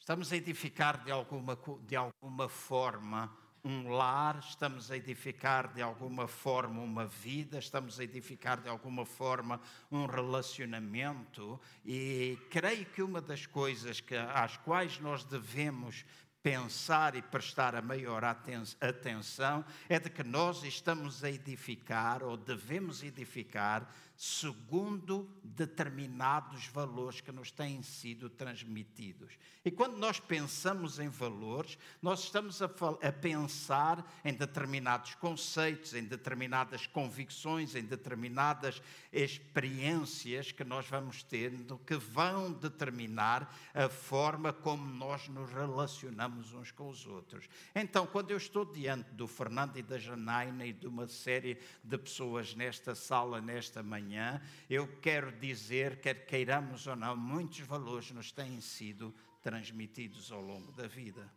Estamos 0.00 0.32
a 0.32 0.36
edificar 0.36 1.04
de 1.04 1.12
alguma, 1.12 1.56
de 1.86 1.94
alguma 1.94 2.48
forma 2.48 3.41
um 3.64 3.88
lar, 3.90 4.38
estamos 4.40 4.90
a 4.90 4.96
edificar 4.96 5.72
de 5.72 5.80
alguma 5.80 6.26
forma 6.26 6.82
uma 6.82 7.06
vida, 7.06 7.58
estamos 7.58 8.00
a 8.00 8.04
edificar 8.04 8.60
de 8.60 8.68
alguma 8.68 9.06
forma 9.06 9.60
um 9.90 10.06
relacionamento, 10.06 11.60
e 11.84 12.36
creio 12.50 12.84
que 12.86 13.02
uma 13.02 13.20
das 13.20 13.46
coisas 13.46 14.00
que, 14.00 14.16
às 14.16 14.56
quais 14.56 14.98
nós 14.98 15.24
devemos 15.24 16.04
pensar 16.42 17.14
e 17.14 17.22
prestar 17.22 17.74
a 17.74 17.82
maior 17.82 18.24
atenção 18.24 19.64
é 19.88 19.98
de 19.98 20.10
que 20.10 20.24
nós 20.24 20.64
estamos 20.64 21.22
a 21.22 21.30
edificar 21.30 22.22
ou 22.22 22.36
devemos 22.36 23.02
edificar 23.02 23.88
segundo 24.16 25.28
determinados 25.42 26.66
valores 26.66 27.20
que 27.20 27.32
nos 27.32 27.50
têm 27.50 27.82
sido 27.82 28.30
transmitidos. 28.30 29.36
E 29.64 29.70
quando 29.70 29.96
nós 29.96 30.20
pensamos 30.20 30.98
em 30.98 31.08
valores, 31.08 31.78
nós 32.00 32.20
estamos 32.24 32.62
a, 32.62 32.66
a, 32.66 33.12
pensar 33.12 34.04
em 34.24 34.32
determinados 34.32 35.14
conceitos, 35.16 35.94
em 35.94 36.04
determinadas 36.04 36.86
convicções, 36.86 37.74
em 37.74 37.82
determinadas 37.82 38.80
experiências 39.12 40.52
que 40.52 40.64
nós 40.64 40.86
vamos 40.86 41.22
tendo 41.22 41.78
que 41.78 41.96
vão 41.96 42.52
determinar 42.52 43.52
a 43.74 43.88
forma 43.88 44.52
como 44.52 44.84
nós 44.84 45.28
nos 45.28 45.50
relacionamos 45.50 46.31
uns 46.38 46.70
com 46.70 46.88
os 46.88 47.06
outros. 47.06 47.48
Então, 47.74 48.06
quando 48.06 48.30
eu 48.30 48.36
estou 48.36 48.64
diante 48.64 49.10
do 49.10 49.26
Fernando 49.26 49.76
e 49.76 49.82
da 49.82 49.98
Janaina 49.98 50.64
e 50.64 50.72
de 50.72 50.86
uma 50.86 51.06
série 51.06 51.58
de 51.82 51.98
pessoas 51.98 52.54
nesta 52.54 52.94
sala, 52.94 53.40
nesta 53.40 53.82
manhã, 53.82 54.40
eu 54.68 54.86
quero 55.00 55.32
dizer, 55.32 56.00
quer 56.00 56.26
queiramos 56.26 56.86
ou 56.86 56.96
não, 56.96 57.16
muitos 57.16 57.60
valores 57.60 58.10
nos 58.10 58.32
têm 58.32 58.60
sido 58.60 59.14
transmitidos 59.42 60.30
ao 60.32 60.40
longo 60.40 60.72
da 60.72 60.86
vida. 60.86 61.30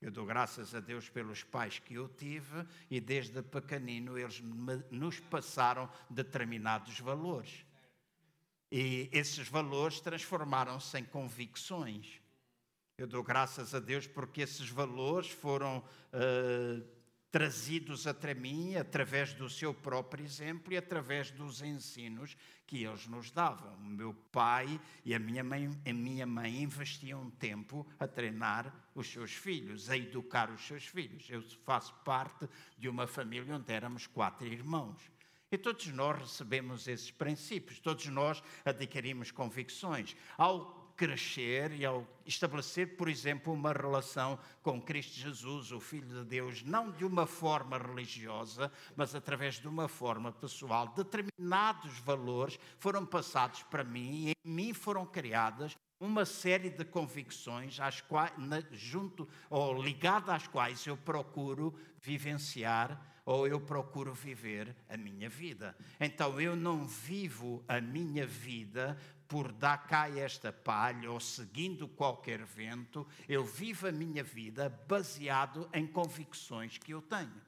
Eu 0.00 0.12
dou 0.12 0.24
graças 0.24 0.74
a 0.74 0.80
Deus 0.80 1.08
pelos 1.08 1.42
pais 1.42 1.80
que 1.80 1.94
eu 1.94 2.08
tive 2.08 2.64
e 2.88 3.00
desde 3.00 3.42
pequenino 3.42 4.16
eles 4.16 4.40
nos 4.90 5.18
passaram 5.18 5.90
determinados 6.08 7.00
valores. 7.00 7.64
E 8.70 9.08
esses 9.12 9.48
valores 9.48 10.00
transformaram-se 10.00 10.96
em 10.98 11.04
convicções. 11.04 12.20
Eu 12.98 13.06
dou 13.06 13.22
graças 13.22 13.76
a 13.76 13.78
Deus 13.78 14.08
porque 14.08 14.40
esses 14.40 14.68
valores 14.68 15.30
foram 15.30 15.78
uh, 15.78 16.84
trazidos 17.30 18.08
até 18.08 18.34
mim 18.34 18.74
através 18.74 19.32
do 19.32 19.48
seu 19.48 19.72
próprio 19.72 20.24
exemplo 20.24 20.72
e 20.72 20.76
através 20.76 21.30
dos 21.30 21.62
ensinos 21.62 22.36
que 22.66 22.82
eles 22.82 23.06
nos 23.06 23.30
davam. 23.30 23.72
O 23.74 23.84
meu 23.84 24.12
pai 24.32 24.80
e 25.04 25.14
a 25.14 25.18
minha 25.20 25.44
mãe, 25.44 25.70
a 25.88 25.92
minha 25.92 26.26
mãe 26.26 26.60
investiam 26.60 27.30
tempo 27.30 27.86
a 28.00 28.08
treinar 28.08 28.74
os 28.96 29.06
seus 29.06 29.30
filhos, 29.30 29.88
a 29.88 29.96
educar 29.96 30.50
os 30.50 30.66
seus 30.66 30.84
filhos. 30.84 31.30
Eu 31.30 31.40
faço 31.64 31.94
parte 32.04 32.48
de 32.76 32.88
uma 32.88 33.06
família 33.06 33.54
onde 33.54 33.72
éramos 33.72 34.08
quatro 34.08 34.44
irmãos. 34.44 35.00
E 35.52 35.56
todos 35.56 35.86
nós 35.86 36.18
recebemos 36.18 36.88
esses 36.88 37.12
princípios, 37.12 37.78
todos 37.78 38.06
nós 38.08 38.42
adquirimos 38.64 39.30
convicções. 39.30 40.14
Ao 40.36 40.77
crescer 40.98 41.72
e 41.72 41.86
ao 41.86 42.04
estabelecer, 42.26 42.96
por 42.96 43.08
exemplo, 43.08 43.52
uma 43.52 43.72
relação 43.72 44.36
com 44.62 44.82
Cristo 44.82 45.16
Jesus, 45.16 45.70
o 45.70 45.78
Filho 45.78 46.08
de 46.08 46.24
Deus, 46.24 46.64
não 46.64 46.90
de 46.90 47.04
uma 47.04 47.24
forma 47.24 47.78
religiosa, 47.78 48.70
mas 48.96 49.14
através 49.14 49.60
de 49.60 49.68
uma 49.68 49.86
forma 49.86 50.32
pessoal. 50.32 50.88
Determinados 50.88 52.00
valores 52.00 52.58
foram 52.80 53.06
passados 53.06 53.62
para 53.62 53.84
mim 53.84 54.26
e 54.26 54.32
em 54.44 54.50
mim 54.50 54.74
foram 54.74 55.06
criadas 55.06 55.76
uma 56.00 56.24
série 56.24 56.68
de 56.68 56.84
convicções 56.84 57.78
às 57.78 58.00
quais, 58.00 58.32
junto 58.72 59.28
ou 59.48 59.80
ligada 59.80 60.34
às 60.34 60.48
quais 60.48 60.84
eu 60.84 60.96
procuro 60.96 61.74
vivenciar 62.00 63.00
ou 63.24 63.46
eu 63.46 63.60
procuro 63.60 64.14
viver 64.14 64.74
a 64.88 64.96
minha 64.96 65.28
vida. 65.28 65.76
Então 66.00 66.40
eu 66.40 66.56
não 66.56 66.86
vivo 66.86 67.62
a 67.68 67.78
minha 67.80 68.26
vida 68.26 68.96
por 69.28 69.52
dar 69.52 69.86
cá 69.86 70.08
esta 70.08 70.50
palha 70.50 71.10
ou 71.10 71.20
seguindo 71.20 71.86
qualquer 71.86 72.44
vento, 72.44 73.06
eu 73.28 73.44
vivo 73.44 73.86
a 73.86 73.92
minha 73.92 74.24
vida 74.24 74.68
baseado 74.88 75.68
em 75.72 75.86
convicções 75.86 76.78
que 76.78 76.92
eu 76.92 77.02
tenho. 77.02 77.47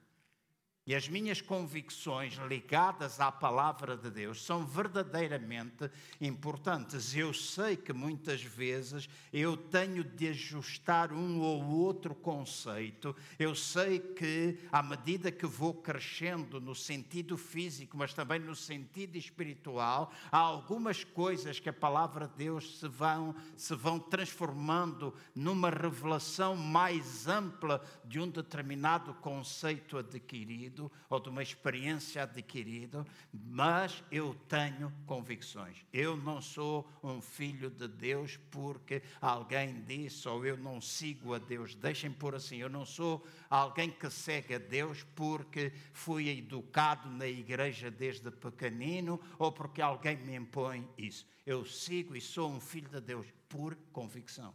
E 0.90 0.94
as 0.96 1.08
minhas 1.08 1.40
convicções 1.40 2.34
ligadas 2.48 3.20
à 3.20 3.30
palavra 3.30 3.96
de 3.96 4.10
Deus 4.10 4.44
são 4.44 4.66
verdadeiramente 4.66 5.88
importantes. 6.20 7.14
Eu 7.14 7.32
sei 7.32 7.76
que 7.76 7.92
muitas 7.92 8.42
vezes 8.42 9.08
eu 9.32 9.56
tenho 9.56 10.02
de 10.02 10.26
ajustar 10.30 11.12
um 11.12 11.38
ou 11.38 11.64
outro 11.64 12.12
conceito. 12.12 13.14
Eu 13.38 13.54
sei 13.54 14.00
que, 14.00 14.58
à 14.72 14.82
medida 14.82 15.30
que 15.30 15.46
vou 15.46 15.74
crescendo 15.74 16.60
no 16.60 16.74
sentido 16.74 17.38
físico, 17.38 17.96
mas 17.96 18.12
também 18.12 18.40
no 18.40 18.56
sentido 18.56 19.14
espiritual, 19.14 20.12
há 20.28 20.38
algumas 20.38 21.04
coisas 21.04 21.60
que 21.60 21.68
a 21.68 21.72
palavra 21.72 22.26
de 22.26 22.34
Deus 22.34 22.80
se 22.80 22.88
vão, 22.88 23.32
se 23.56 23.76
vão 23.76 24.00
transformando 24.00 25.14
numa 25.36 25.70
revelação 25.70 26.56
mais 26.56 27.28
ampla 27.28 27.80
de 28.04 28.18
um 28.18 28.28
determinado 28.28 29.14
conceito 29.14 29.96
adquirido 29.96 30.79
adquirido 30.80 30.92
ou 31.08 31.20
de 31.20 31.28
uma 31.28 31.42
experiência 31.42 32.22
adquirida, 32.22 33.04
mas 33.32 34.02
eu 34.10 34.34
tenho 34.48 34.92
convicções. 35.06 35.84
Eu 35.92 36.16
não 36.16 36.40
sou 36.40 36.88
um 37.02 37.20
filho 37.20 37.68
de 37.68 37.88
Deus 37.88 38.38
porque 38.50 39.02
alguém 39.20 39.82
disse 39.82 40.28
ou 40.28 40.46
eu 40.46 40.56
não 40.56 40.80
sigo 40.80 41.34
a 41.34 41.38
Deus. 41.38 41.74
Deixem 41.74 42.10
por 42.10 42.34
assim, 42.34 42.56
eu 42.56 42.68
não 42.68 42.86
sou 42.86 43.26
alguém 43.48 43.90
que 43.90 44.08
segue 44.08 44.54
a 44.54 44.58
Deus 44.58 45.04
porque 45.14 45.72
fui 45.92 46.28
educado 46.28 47.10
na 47.10 47.26
igreja 47.26 47.90
desde 47.90 48.30
pequenino 48.30 49.20
ou 49.38 49.52
porque 49.52 49.82
alguém 49.82 50.16
me 50.16 50.36
impõe 50.36 50.88
isso. 50.96 51.26
Eu 51.44 51.64
sigo 51.64 52.16
e 52.16 52.20
sou 52.20 52.50
um 52.50 52.60
filho 52.60 52.88
de 52.88 53.00
Deus 53.00 53.26
por 53.48 53.76
convicção. 53.92 54.54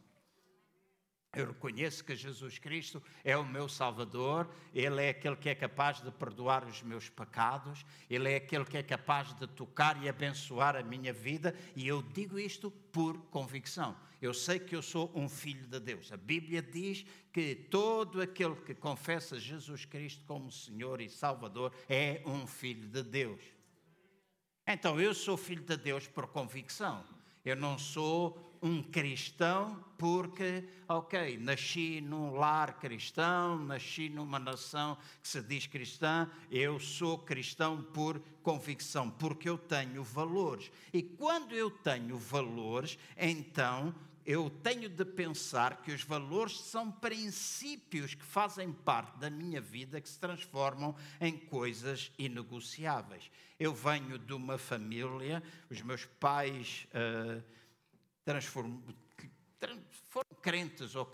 Eu 1.36 1.48
reconheço 1.48 2.04
que 2.04 2.16
Jesus 2.16 2.58
Cristo 2.58 3.04
é 3.24 3.36
o 3.36 3.46
meu 3.46 3.68
Salvador, 3.68 4.50
Ele 4.74 5.04
é 5.04 5.10
aquele 5.10 5.36
que 5.36 5.50
é 5.50 5.56
capaz 5.56 6.02
de 6.02 6.10
perdoar 6.10 6.66
os 6.66 6.82
meus 6.82 7.10
pecados, 7.10 7.86
Ele 8.10 8.32
é 8.32 8.38
aquele 8.38 8.64
que 8.64 8.78
é 8.78 8.84
capaz 8.84 9.34
de 9.34 9.46
tocar 9.48 10.02
e 10.02 10.08
abençoar 10.08 10.78
a 10.78 10.84
minha 10.84 11.12
vida, 11.12 11.54
e 11.76 11.88
eu 11.88 12.02
digo 12.02 12.40
isto 12.40 12.72
por 12.72 13.18
convicção. 13.26 13.96
Eu 14.22 14.34
sei 14.34 14.60
que 14.60 14.76
eu 14.76 14.82
sou 14.82 15.12
um 15.14 15.28
filho 15.28 15.68
de 15.68 15.80
Deus. 15.80 16.12
A 16.12 16.18
Bíblia 16.18 16.62
diz 16.62 17.06
que 17.34 17.54
todo 17.54 18.22
aquele 18.22 18.56
que 18.56 18.74
confessa 18.74 19.38
Jesus 19.38 19.84
Cristo 19.84 20.24
como 20.26 20.52
Senhor 20.52 21.02
e 21.02 21.10
Salvador 21.10 21.74
é 21.90 22.22
um 22.26 22.48
filho 22.48 22.88
de 22.88 23.04
Deus. 23.04 23.42
Então 24.66 25.00
eu 25.00 25.14
sou 25.14 25.38
filho 25.38 25.64
de 25.64 25.78
Deus 25.78 26.08
por 26.08 26.28
convicção. 26.28 27.06
Eu 27.44 27.56
não 27.56 27.78
sou 27.78 28.45
um 28.62 28.82
cristão 28.82 29.84
porque, 29.98 30.64
ok, 30.88 31.38
nasci 31.38 32.02
num 32.02 32.36
lar 32.36 32.80
cristão, 32.80 33.58
nasci 33.58 34.10
numa 34.10 34.40
nação 34.40 34.98
que 35.22 35.28
se 35.28 35.42
diz 35.42 35.68
cristã, 35.68 36.30
eu 36.52 36.80
sou 36.80 37.18
cristão 37.18 37.82
por 37.82 38.20
convicção, 38.44 39.10
porque 39.10 39.50
eu 39.50 39.58
tenho 39.58 40.04
valores. 40.04 40.72
E 40.94 41.02
quando 41.02 41.54
eu 41.54 41.70
tenho 41.72 42.18
valores, 42.18 42.98
então 43.18 43.96
eu 44.26 44.50
tenho 44.50 44.90
de 44.90 45.06
pensar 45.06 45.84
que 45.84 45.92
os 45.92 46.04
valores 46.04 46.60
são 46.60 46.92
princípios 46.92 48.16
que 48.16 48.24
fazem 48.26 48.74
parte 48.74 49.20
da 49.20 49.30
minha 49.30 49.62
vida 49.62 50.02
que 50.02 50.10
se 50.10 50.20
transformam 50.20 50.96
em 51.22 51.38
coisas 51.38 52.12
inegociáveis. 52.18 53.30
Eu 53.60 53.74
venho 53.74 54.18
de 54.18 54.34
uma 54.34 54.58
família, 54.58 55.44
os 55.70 55.80
meus 55.82 56.06
pais 56.06 56.88
uh, 56.90 57.42
foram 58.46 58.84
crentes 60.42 60.96
ou 60.96 61.12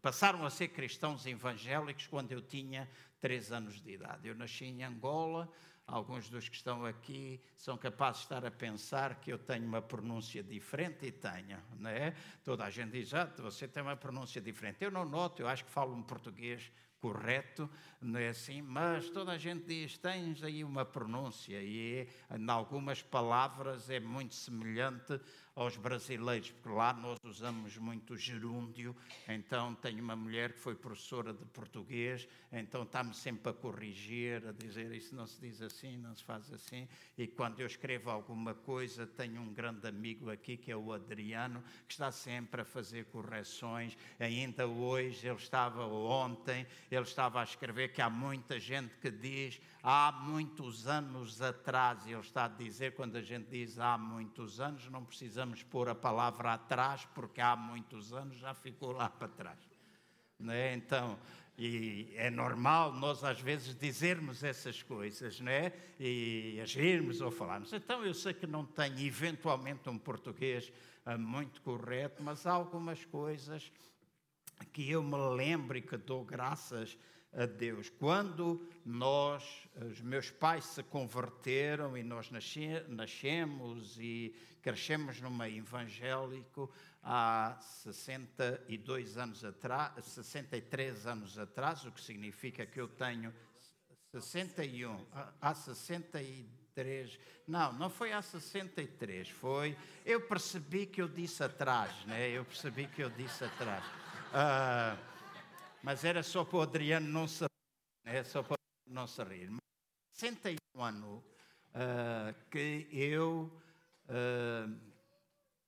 passaram 0.00 0.44
a 0.44 0.50
ser 0.50 0.68
cristãos 0.68 1.26
evangélicos 1.26 2.06
quando 2.06 2.32
eu 2.32 2.40
tinha 2.40 2.88
três 3.20 3.52
anos 3.52 3.80
de 3.80 3.92
idade. 3.92 4.28
Eu 4.28 4.34
nasci 4.34 4.64
em 4.64 4.82
Angola 4.82 5.50
Alguns 5.90 6.30
dos 6.30 6.48
que 6.48 6.54
estão 6.54 6.84
aqui 6.84 7.40
são 7.56 7.76
capazes 7.76 8.20
de 8.20 8.26
estar 8.26 8.46
a 8.46 8.50
pensar 8.50 9.16
que 9.16 9.32
eu 9.32 9.36
tenho 9.36 9.66
uma 9.66 9.82
pronúncia 9.82 10.40
diferente 10.40 11.04
e 11.04 11.10
tenho, 11.10 11.58
não 11.80 11.90
é? 11.90 12.14
Toda 12.44 12.64
a 12.64 12.70
gente 12.70 12.92
diz, 12.92 13.12
ah, 13.12 13.28
você 13.38 13.66
tem 13.66 13.82
uma 13.82 13.96
pronúncia 13.96 14.40
diferente. 14.40 14.84
Eu 14.84 14.92
não 14.92 15.04
noto, 15.04 15.42
eu 15.42 15.48
acho 15.48 15.64
que 15.64 15.70
falo 15.70 15.92
um 15.92 16.00
português 16.00 16.70
correto, 17.00 17.68
não 18.00 18.20
é 18.20 18.28
assim? 18.28 18.62
Mas 18.62 19.10
toda 19.10 19.32
a 19.32 19.38
gente 19.38 19.64
diz, 19.64 19.98
tens 19.98 20.44
aí 20.44 20.62
uma 20.62 20.84
pronúncia 20.84 21.60
e 21.60 22.06
em 22.38 22.50
algumas 22.50 23.02
palavras 23.02 23.90
é 23.90 23.98
muito 23.98 24.36
semelhante 24.36 25.20
aos 25.60 25.76
brasileiros, 25.76 26.50
porque 26.52 26.70
lá 26.70 26.94
nós 26.94 27.18
usamos 27.22 27.76
muito 27.76 28.16
gerúndio, 28.16 28.96
então 29.28 29.74
tenho 29.74 30.02
uma 30.02 30.16
mulher 30.16 30.54
que 30.54 30.58
foi 30.58 30.74
professora 30.74 31.34
de 31.34 31.44
português, 31.44 32.26
então 32.50 32.82
está-me 32.82 33.14
sempre 33.14 33.50
a 33.50 33.52
corrigir, 33.52 34.42
a 34.46 34.52
dizer 34.52 34.90
isso 34.90 35.14
não 35.14 35.26
se 35.26 35.38
diz 35.38 35.60
assim, 35.60 35.98
não 35.98 36.16
se 36.16 36.24
faz 36.24 36.50
assim, 36.50 36.88
e 37.18 37.26
quando 37.26 37.60
eu 37.60 37.66
escrevo 37.66 38.08
alguma 38.08 38.54
coisa, 38.54 39.06
tenho 39.06 39.42
um 39.42 39.52
grande 39.52 39.86
amigo 39.86 40.30
aqui, 40.30 40.56
que 40.56 40.72
é 40.72 40.76
o 40.76 40.94
Adriano, 40.94 41.62
que 41.86 41.92
está 41.92 42.10
sempre 42.10 42.62
a 42.62 42.64
fazer 42.64 43.04
correções, 43.06 43.98
ainda 44.18 44.66
hoje, 44.66 45.26
ele 45.26 45.36
estava 45.36 45.86
ontem, 45.86 46.66
ele 46.90 47.02
estava 47.02 47.38
a 47.38 47.44
escrever 47.44 47.92
que 47.92 48.00
há 48.00 48.08
muita 48.08 48.58
gente 48.58 48.96
que 48.96 49.10
diz 49.10 49.60
há 49.82 50.12
muitos 50.12 50.86
anos 50.86 51.40
atrás, 51.42 52.06
e 52.06 52.12
ele 52.12 52.20
está 52.20 52.46
a 52.46 52.48
dizer, 52.48 52.94
quando 52.94 53.16
a 53.16 53.22
gente 53.22 53.48
diz 53.50 53.78
há 53.78 53.96
muitos 53.98 54.60
anos, 54.60 54.88
não 54.90 55.04
precisamos 55.04 55.49
pôr 55.62 55.88
a 55.88 55.94
palavra 55.94 56.54
atrás, 56.54 57.06
porque 57.14 57.40
há 57.40 57.56
muitos 57.56 58.12
anos 58.12 58.38
já 58.38 58.54
ficou 58.54 58.92
lá 58.92 59.08
para 59.08 59.28
trás. 59.28 59.58
é? 60.48 60.74
Então, 60.74 61.18
e 61.62 62.10
é 62.16 62.30
normal 62.30 62.90
nós 62.94 63.22
às 63.22 63.38
vezes 63.38 63.76
dizermos 63.76 64.42
essas 64.42 64.82
coisas, 64.82 65.40
não 65.40 65.52
é? 65.52 65.70
E 65.98 66.58
agirmos 66.62 67.20
ou 67.20 67.30
falarmos. 67.30 67.70
Então 67.74 68.02
eu 68.02 68.14
sei 68.14 68.32
que 68.32 68.46
não 68.46 68.64
tenho 68.64 68.98
eventualmente 68.98 69.86
um 69.90 69.98
português 69.98 70.72
uh, 71.04 71.18
muito 71.18 71.60
correto, 71.60 72.22
mas 72.22 72.46
há 72.46 72.52
algumas 72.52 73.04
coisas 73.04 73.70
que 74.72 74.90
eu 74.90 75.02
me 75.02 75.18
lembro 75.36 75.76
e 75.76 75.82
que 75.82 75.98
dou 75.98 76.24
graças 76.24 76.96
a 76.96 77.19
Deus. 77.46 77.88
Quando 77.88 78.66
nós, 78.84 79.44
os 79.90 80.00
meus 80.00 80.30
pais 80.30 80.64
se 80.64 80.82
converteram 80.82 81.96
e 81.96 82.02
nós 82.02 82.30
nasce, 82.30 82.84
nascemos 82.88 83.96
e 83.98 84.34
crescemos 84.60 85.20
no 85.20 85.30
meio 85.30 85.58
evangélico 85.58 86.70
há 87.02 87.56
62 87.60 89.16
anos 89.16 89.44
atrás, 89.44 90.04
63 90.04 91.06
anos 91.06 91.38
atrás, 91.38 91.84
o 91.84 91.92
que 91.92 92.00
significa 92.00 92.66
que 92.66 92.80
eu 92.80 92.88
tenho 92.88 93.32
61, 94.12 95.06
há 95.40 95.54
63, 95.54 97.18
não, 97.46 97.72
não 97.74 97.88
foi 97.88 98.12
há 98.12 98.20
63, 98.20 99.28
foi, 99.28 99.76
eu 100.04 100.20
percebi 100.22 100.84
que 100.84 101.00
eu 101.00 101.08
disse 101.08 101.44
atrás, 101.44 101.92
né? 102.06 102.28
eu 102.28 102.44
percebi 102.44 102.88
que 102.88 103.02
eu 103.02 103.10
disse 103.10 103.44
atrás. 103.44 103.84
Uh, 104.30 105.09
mas 105.82 106.04
era 106.04 106.22
só 106.22 106.44
para 106.44 106.58
o 106.58 106.62
Adriano 106.62 107.08
não 107.08 107.26
se 107.26 107.44
rir, 107.44 107.50
é 108.04 108.24
só 108.24 108.42
para 108.42 108.56
não 108.86 109.06
se 109.06 109.22
rir. 109.24 109.50
61 110.12 110.82
anos 110.82 111.22
uh, 111.74 112.34
que 112.50 112.88
eu 112.90 113.50
uh, 114.06 114.80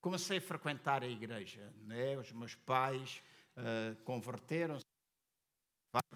comecei 0.00 0.38
a 0.38 0.42
frequentar 0.42 1.02
a 1.02 1.06
igreja. 1.06 1.72
Né? 1.82 2.16
Os 2.18 2.32
meus 2.32 2.54
pais 2.54 3.22
uh, 3.56 3.96
converteram-se, 4.02 4.84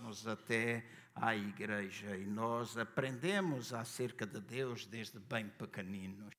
nos 0.00 0.26
até 0.26 0.86
à 1.14 1.36
igreja 1.36 2.16
e 2.16 2.24
nós 2.24 2.76
aprendemos 2.78 3.74
acerca 3.74 4.26
de 4.26 4.40
Deus 4.40 4.86
desde 4.86 5.18
bem 5.18 5.48
pequeninos. 5.48 6.32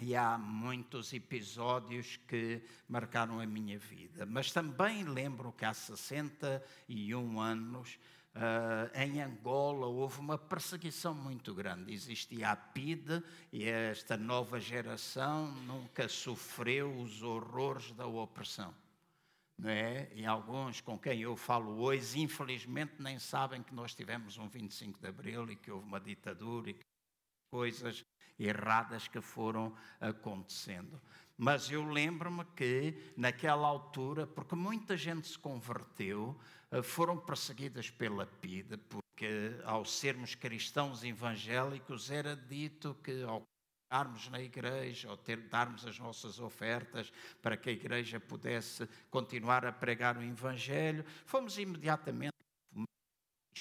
E 0.00 0.16
há 0.16 0.38
muitos 0.38 1.12
episódios 1.12 2.16
que 2.26 2.62
marcaram 2.88 3.38
a 3.40 3.46
minha 3.46 3.78
vida. 3.78 4.24
Mas 4.26 4.50
também 4.50 5.04
lembro 5.04 5.52
que 5.52 5.64
há 5.64 5.74
61 5.74 7.40
anos, 7.40 7.98
Uh, 8.34 8.88
em 8.98 9.20
Angola 9.20 9.86
houve 9.86 10.18
uma 10.18 10.38
perseguição 10.38 11.14
muito 11.14 11.54
grande. 11.54 11.92
Existia 11.92 12.50
a 12.50 12.56
PIDE 12.56 13.22
e 13.52 13.68
esta 13.68 14.16
nova 14.16 14.58
geração 14.58 15.52
nunca 15.66 16.08
sofreu 16.08 16.98
os 16.98 17.22
horrores 17.22 17.92
da 17.92 18.06
opressão. 18.06 18.74
Não 19.58 19.68
é? 19.68 20.10
E 20.14 20.24
alguns 20.24 20.80
com 20.80 20.98
quem 20.98 21.20
eu 21.20 21.36
falo 21.36 21.78
hoje, 21.82 22.20
infelizmente, 22.20 22.94
nem 22.98 23.18
sabem 23.18 23.62
que 23.62 23.74
nós 23.74 23.94
tivemos 23.94 24.38
um 24.38 24.48
25 24.48 24.98
de 24.98 25.08
Abril 25.08 25.50
e 25.50 25.56
que 25.56 25.70
houve 25.70 25.86
uma 25.86 26.00
ditadura 26.00 26.70
e 26.70 26.74
que 26.74 26.86
coisas 27.50 28.02
erradas 28.38 29.08
que 29.08 29.20
foram 29.20 29.74
acontecendo. 30.00 31.00
Mas 31.36 31.70
eu 31.70 31.84
lembro-me 31.84 32.44
que, 32.56 33.12
naquela 33.16 33.66
altura, 33.66 34.26
porque 34.26 34.54
muita 34.54 34.96
gente 34.96 35.26
se 35.26 35.38
converteu, 35.38 36.38
eh, 36.70 36.82
foram 36.82 37.18
perseguidas 37.18 37.90
pela 37.90 38.26
PIDE, 38.26 38.76
porque, 38.76 39.60
ao 39.64 39.84
sermos 39.84 40.34
cristãos 40.34 41.02
evangélicos, 41.02 42.10
era 42.10 42.36
dito 42.36 42.96
que, 43.02 43.22
ao 43.22 43.42
estarmos 43.84 44.28
na 44.28 44.40
igreja 44.40 45.10
ou 45.10 45.16
ter, 45.16 45.36
darmos 45.48 45.86
as 45.86 45.98
nossas 45.98 46.38
ofertas 46.38 47.12
para 47.42 47.56
que 47.56 47.68
a 47.68 47.72
igreja 47.72 48.18
pudesse 48.18 48.88
continuar 49.10 49.66
a 49.66 49.72
pregar 49.72 50.16
o 50.16 50.22
Evangelho, 50.22 51.04
fomos 51.26 51.58
imediatamente 51.58 52.32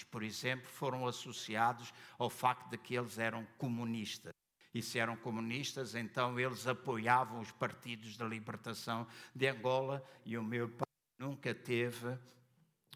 por 0.10 0.24
exemplo, 0.24 0.68
foram 0.68 1.08
associados 1.08 1.94
ao 2.18 2.30
facto 2.30 2.70
de 2.70 2.78
que 2.78 2.96
eles 2.96 3.18
eram 3.18 3.46
comunistas. 3.58 4.34
E 4.74 4.82
se 4.82 5.00
eram 5.00 5.18
comunistas, 5.18 5.96
então 5.96 6.40
eles 6.40 6.66
apoiavam 6.66 7.42
os 7.42 7.52
partidos 7.52 8.18
de 8.18 8.24
libertação 8.24 9.06
de 9.36 9.48
Angola 9.48 10.04
e 10.26 10.38
o 10.38 10.44
meu 10.44 10.70
pai 10.70 10.88
nunca 11.20 11.54
teve 11.54 12.18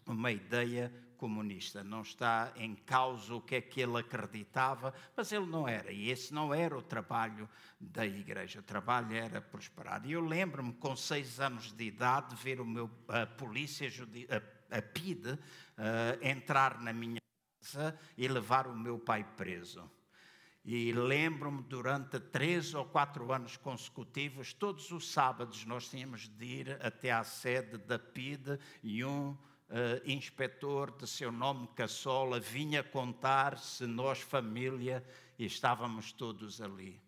uma 0.06 0.30
ideia 0.30 0.92
comunista. 1.16 1.82
Não 1.82 2.02
está 2.02 2.52
em 2.56 2.74
causa 2.74 3.34
o 3.34 3.40
que 3.40 3.56
é 3.56 3.60
que 3.60 3.80
ele 3.80 3.98
acreditava, 3.98 4.94
mas 5.16 5.32
ele 5.32 5.46
não 5.46 5.66
era. 5.66 5.90
E 5.90 6.10
esse 6.10 6.32
não 6.32 6.54
era 6.54 6.76
o 6.76 6.82
trabalho 6.82 7.48
da 7.80 8.06
igreja. 8.06 8.60
O 8.60 8.62
trabalho 8.62 9.14
era 9.14 9.40
prosperar. 9.40 10.04
E 10.06 10.12
eu 10.12 10.20
lembro-me, 10.20 10.72
com 10.74 10.94
seis 10.94 11.40
anos 11.40 11.72
de 11.72 11.84
idade, 11.84 12.34
ver 12.36 12.60
o 12.60 12.64
meu, 12.64 12.90
a 13.08 13.26
polícia, 13.26 13.90
a, 14.70 14.78
a 14.78 14.82
PIDE, 14.82 15.32
uh, 15.32 15.38
entrar 16.22 16.80
na 16.80 16.92
minha 16.92 17.20
casa 17.60 17.98
e 18.16 18.28
levar 18.28 18.66
o 18.66 18.76
meu 18.76 18.98
pai 18.98 19.24
preso. 19.36 19.90
E 20.68 20.90
lembro-me, 20.92 21.62
durante 21.62 22.18
três 22.18 22.74
ou 22.74 22.84
quatro 22.84 23.32
anos 23.32 23.56
consecutivos, 23.56 24.52
todos 24.52 24.90
os 24.90 25.08
sábados 25.08 25.64
nós 25.64 25.88
tínhamos 25.88 26.26
de 26.26 26.44
ir 26.44 26.84
até 26.84 27.12
à 27.12 27.22
sede 27.22 27.78
da 27.78 28.00
PIDE 28.00 28.58
e 28.82 29.04
um 29.04 29.30
uh, 29.30 29.38
inspetor 30.04 30.90
de 30.90 31.06
seu 31.06 31.30
nome 31.30 31.68
Cassola 31.68 32.40
vinha 32.40 32.82
contar 32.82 33.58
se 33.58 33.86
nós, 33.86 34.20
família, 34.20 35.06
estávamos 35.38 36.10
todos 36.10 36.60
ali. 36.60 37.00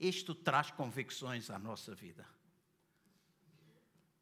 Isto 0.00 0.34
traz 0.34 0.68
convicções 0.68 1.48
à 1.48 1.60
nossa 1.60 1.94
vida. 1.94 2.26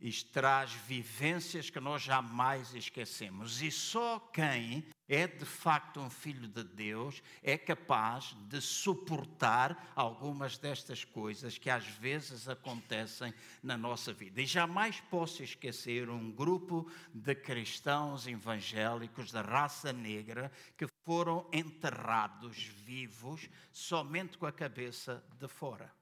Isto 0.00 0.30
traz 0.32 0.72
vivências 0.72 1.68
que 1.68 1.78
nós 1.78 2.02
jamais 2.02 2.74
esquecemos. 2.74 3.60
E 3.60 3.70
só 3.70 4.18
quem 4.18 4.84
é 5.10 5.26
de 5.26 5.44
facto 5.44 6.00
um 6.00 6.08
filho 6.08 6.46
de 6.46 6.62
Deus, 6.62 7.20
é 7.42 7.58
capaz 7.58 8.36
de 8.48 8.60
suportar 8.60 9.92
algumas 9.96 10.56
destas 10.56 11.04
coisas 11.04 11.58
que 11.58 11.68
às 11.68 11.84
vezes 11.84 12.48
acontecem 12.48 13.34
na 13.60 13.76
nossa 13.76 14.12
vida. 14.12 14.40
E 14.40 14.46
jamais 14.46 15.00
posso 15.10 15.42
esquecer 15.42 16.08
um 16.08 16.30
grupo 16.30 16.88
de 17.12 17.34
cristãos 17.34 18.28
evangélicos 18.28 19.32
da 19.32 19.42
raça 19.42 19.92
negra 19.92 20.50
que 20.78 20.86
foram 21.04 21.44
enterrados 21.52 22.62
vivos 22.62 23.48
somente 23.72 24.38
com 24.38 24.46
a 24.46 24.52
cabeça 24.52 25.24
de 25.40 25.48
fora. 25.48 25.99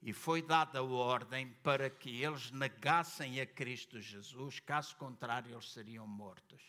E 0.00 0.12
foi 0.12 0.40
dada 0.40 0.78
a 0.78 0.82
ordem 0.82 1.48
para 1.62 1.90
que 1.90 2.22
eles 2.22 2.50
negassem 2.50 3.40
a 3.40 3.46
Cristo 3.46 4.00
Jesus, 4.00 4.60
caso 4.60 4.96
contrário, 4.96 5.52
eles 5.52 5.72
seriam 5.72 6.06
mortos. 6.06 6.62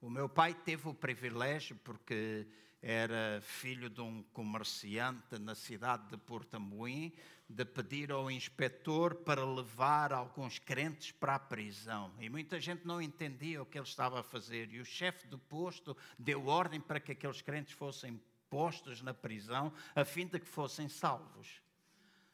O 0.00 0.08
meu 0.08 0.28
pai 0.28 0.54
teve 0.54 0.88
o 0.88 0.94
privilégio, 0.94 1.76
porque 1.84 2.46
era 2.82 3.40
filho 3.42 3.90
de 3.90 4.00
um 4.00 4.22
comerciante 4.32 5.38
na 5.38 5.54
cidade 5.54 6.08
de 6.08 6.16
Portamoim, 6.16 7.12
de 7.46 7.64
pedir 7.64 8.10
ao 8.10 8.30
inspetor 8.30 9.16
para 9.16 9.44
levar 9.44 10.12
alguns 10.12 10.58
crentes 10.58 11.12
para 11.12 11.34
a 11.34 11.38
prisão. 11.38 12.14
E 12.18 12.30
muita 12.30 12.58
gente 12.58 12.86
não 12.86 13.02
entendia 13.02 13.60
o 13.60 13.66
que 13.66 13.76
ele 13.76 13.86
estava 13.86 14.20
a 14.20 14.22
fazer. 14.22 14.72
E 14.72 14.80
o 14.80 14.84
chefe 14.84 15.26
do 15.26 15.38
posto 15.38 15.94
deu 16.18 16.46
ordem 16.46 16.80
para 16.80 17.00
que 17.00 17.12
aqueles 17.12 17.42
crentes 17.42 17.74
fossem 17.74 18.18
postos 18.50 19.00
na 19.00 19.14
prisão, 19.14 19.72
a 19.94 20.04
fim 20.04 20.26
de 20.26 20.38
que 20.38 20.48
fossem 20.48 20.88
salvos 20.88 21.62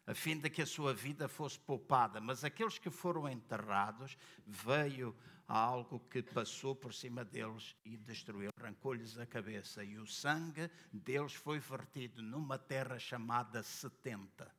a 0.07 0.15
fim 0.15 0.39
de 0.39 0.49
que 0.49 0.63
a 0.63 0.67
sua 0.67 0.95
vida 0.95 1.27
fosse 1.27 1.59
poupada. 1.59 2.21
Mas 2.21 2.45
aqueles 2.45 2.79
que 2.79 2.91
foram 2.91 3.29
enterrados, 3.29 4.17
veio 4.47 5.15
algo 5.49 6.01
que 6.11 6.23
passou 6.23 6.75
por 6.75 6.95
cima 6.95 7.25
deles 7.25 7.77
e 7.85 7.97
destruiu, 7.97 8.51
arrancou-lhes 8.59 9.19
a 9.19 9.27
cabeça. 9.27 9.83
E 9.83 9.99
o 9.99 10.07
sangue 10.07 10.71
deles 10.93 11.35
foi 11.35 11.59
vertido 11.59 12.23
numa 12.23 12.59
terra 12.59 12.99
chamada 12.99 13.63
Setenta, 13.63 14.51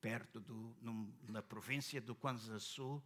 perto 0.00 0.40
do, 0.40 0.76
num, 0.80 1.12
na 1.28 1.42
província 1.42 2.00
do 2.00 2.14
Quanzaçu. 2.14 3.02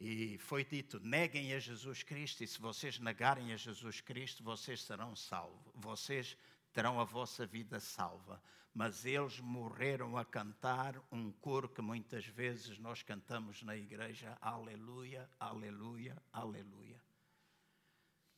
E 0.00 0.38
foi 0.38 0.64
dito: 0.64 0.98
neguem 0.98 1.52
a 1.54 1.60
Jesus 1.60 2.02
Cristo, 2.02 2.42
e 2.42 2.46
se 2.48 2.58
vocês 2.58 2.98
negarem 2.98 3.52
a 3.52 3.56
Jesus 3.56 4.00
Cristo, 4.00 4.42
vocês 4.42 4.82
serão 4.82 5.14
salvos, 5.14 5.72
vocês 5.74 6.36
terão 6.72 6.98
a 6.98 7.04
vossa 7.04 7.46
vida 7.46 7.78
salva 7.78 8.42
mas 8.72 9.04
eles 9.04 9.40
morreram 9.40 10.16
a 10.16 10.24
cantar 10.24 10.94
um 11.10 11.32
coro 11.32 11.68
que 11.68 11.82
muitas 11.82 12.24
vezes 12.26 12.78
nós 12.78 13.02
cantamos 13.02 13.62
na 13.62 13.76
igreja: 13.76 14.36
Aleluia, 14.40 15.28
Aleluia, 15.38 16.16
Aleluia. 16.32 17.00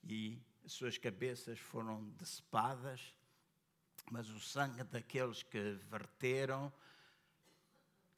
E 0.02 0.40
suas 0.66 0.96
cabeças 0.98 1.58
foram 1.58 2.08
decepadas, 2.18 3.14
mas 4.10 4.28
o 4.30 4.40
sangue 4.40 4.82
daqueles 4.84 5.42
que 5.42 5.72
verteram, 5.90 6.72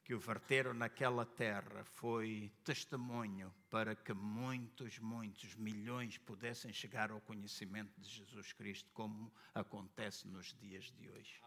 que 0.05 0.13
o 0.13 0.19
verteram 0.19 0.71
naquela 0.71 1.25
terra, 1.25 1.83
foi 1.95 2.51
testemunho 2.63 3.51
para 3.71 3.95
que 3.95 4.13
muitos, 4.13 4.99
muitos, 4.99 5.55
milhões 5.55 6.15
pudessem 6.19 6.71
chegar 6.71 7.09
ao 7.09 7.19
conhecimento 7.19 7.99
de 7.99 8.07
Jesus 8.07 8.53
Cristo, 8.53 8.87
como 8.93 9.33
acontece 9.55 10.27
nos 10.27 10.53
dias 10.61 10.93
de 10.99 11.09
hoje. 11.09 11.41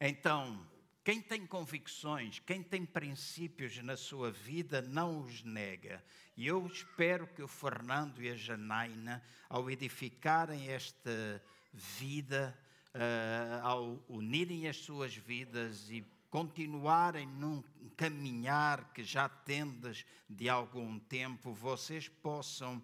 Então, 0.00 0.66
quem 1.04 1.22
tem 1.22 1.46
convicções, 1.46 2.40
quem 2.40 2.60
tem 2.60 2.84
princípios 2.84 3.80
na 3.84 3.96
sua 3.96 4.32
vida, 4.32 4.82
não 4.82 5.20
os 5.20 5.44
nega. 5.44 6.04
E 6.36 6.44
eu 6.44 6.66
espero 6.66 7.28
que 7.28 7.40
o 7.40 7.46
Fernando 7.46 8.20
e 8.20 8.30
a 8.30 8.34
Janaina, 8.34 9.22
ao 9.48 9.70
edificarem 9.70 10.70
esta 10.70 11.40
vida, 11.72 12.58
uh, 12.92 13.64
ao 13.64 14.04
unirem 14.08 14.66
as 14.66 14.78
suas 14.78 15.14
vidas 15.14 15.88
e 15.88 16.04
continuarem 16.36 17.26
num 17.26 17.64
caminhar 17.96 18.92
que 18.92 19.02
já 19.02 19.26
tendes 19.26 20.04
de 20.28 20.50
algum 20.50 20.98
tempo, 20.98 21.54
vocês 21.54 22.08
possam 22.08 22.82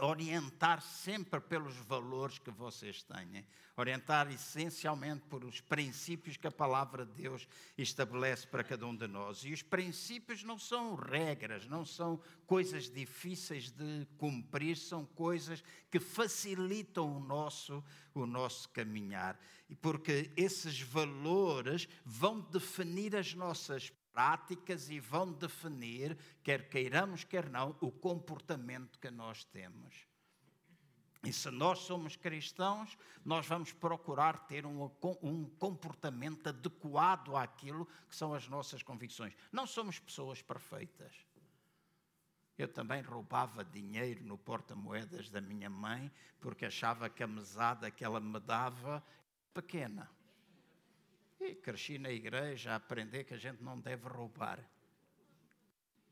orientar 0.00 0.82
sempre 0.82 1.40
pelos 1.40 1.74
valores 1.76 2.38
que 2.38 2.50
vocês 2.50 3.02
têm, 3.02 3.44
orientar 3.76 4.30
essencialmente 4.30 5.24
por 5.28 5.44
os 5.44 5.60
princípios 5.60 6.36
que 6.36 6.46
a 6.46 6.52
palavra 6.52 7.06
de 7.06 7.22
Deus 7.22 7.48
estabelece 7.76 8.46
para 8.46 8.64
cada 8.64 8.86
um 8.86 8.94
de 8.94 9.06
nós. 9.06 9.44
E 9.44 9.52
os 9.52 9.62
princípios 9.62 10.42
não 10.42 10.58
são 10.58 10.94
regras, 10.94 11.66
não 11.66 11.84
são 11.84 12.20
coisas 12.46 12.90
difíceis 12.90 13.70
de 13.70 14.06
cumprir, 14.18 14.76
são 14.76 15.06
coisas 15.06 15.62
que 15.90 15.98
facilitam 15.98 17.16
o 17.16 17.20
nosso, 17.20 17.82
o 18.14 18.26
nosso 18.26 18.68
caminhar. 18.68 19.38
E 19.68 19.74
porque 19.74 20.30
esses 20.36 20.80
valores 20.80 21.88
vão 22.04 22.40
definir 22.40 23.16
as 23.16 23.34
nossas 23.34 23.90
práticas 24.12 24.90
e 24.90 24.98
vão 25.00 25.32
definir, 25.32 26.16
quer 26.42 26.68
queiramos, 26.68 27.24
quer 27.24 27.48
não, 27.48 27.76
o 27.80 27.90
comportamento 27.90 28.98
que 28.98 29.10
nós 29.10 29.44
temos. 29.44 30.08
E 31.24 31.32
se 31.32 31.50
nós 31.50 31.80
somos 31.80 32.14
cristãos, 32.14 32.96
nós 33.24 33.46
vamos 33.46 33.72
procurar 33.72 34.46
ter 34.46 34.64
um, 34.64 34.90
um, 35.20 35.44
comportamento 35.58 36.48
adequado 36.48 37.36
àquilo 37.36 37.86
que 38.08 38.14
são 38.14 38.32
as 38.32 38.48
nossas 38.48 38.82
convicções. 38.82 39.34
Não 39.50 39.66
somos 39.66 39.98
pessoas 39.98 40.40
perfeitas. 40.40 41.12
Eu 42.56 42.68
também 42.68 43.02
roubava 43.02 43.64
dinheiro 43.64 44.24
no 44.24 44.38
porta-moedas 44.38 45.28
da 45.28 45.40
minha 45.40 45.70
mãe, 45.70 46.10
porque 46.40 46.66
achava 46.66 47.08
que 47.08 47.22
a 47.22 47.26
mesada 47.26 47.90
que 47.90 48.04
ela 48.04 48.20
me 48.20 48.40
dava 48.40 49.04
pequena. 49.52 50.10
E 51.40 51.54
cresci 51.54 51.98
na 51.98 52.10
igreja 52.10 52.72
a 52.72 52.76
aprender 52.76 53.24
que 53.24 53.34
a 53.34 53.38
gente 53.38 53.62
não 53.62 53.78
deve 53.78 54.08
roubar. 54.08 54.58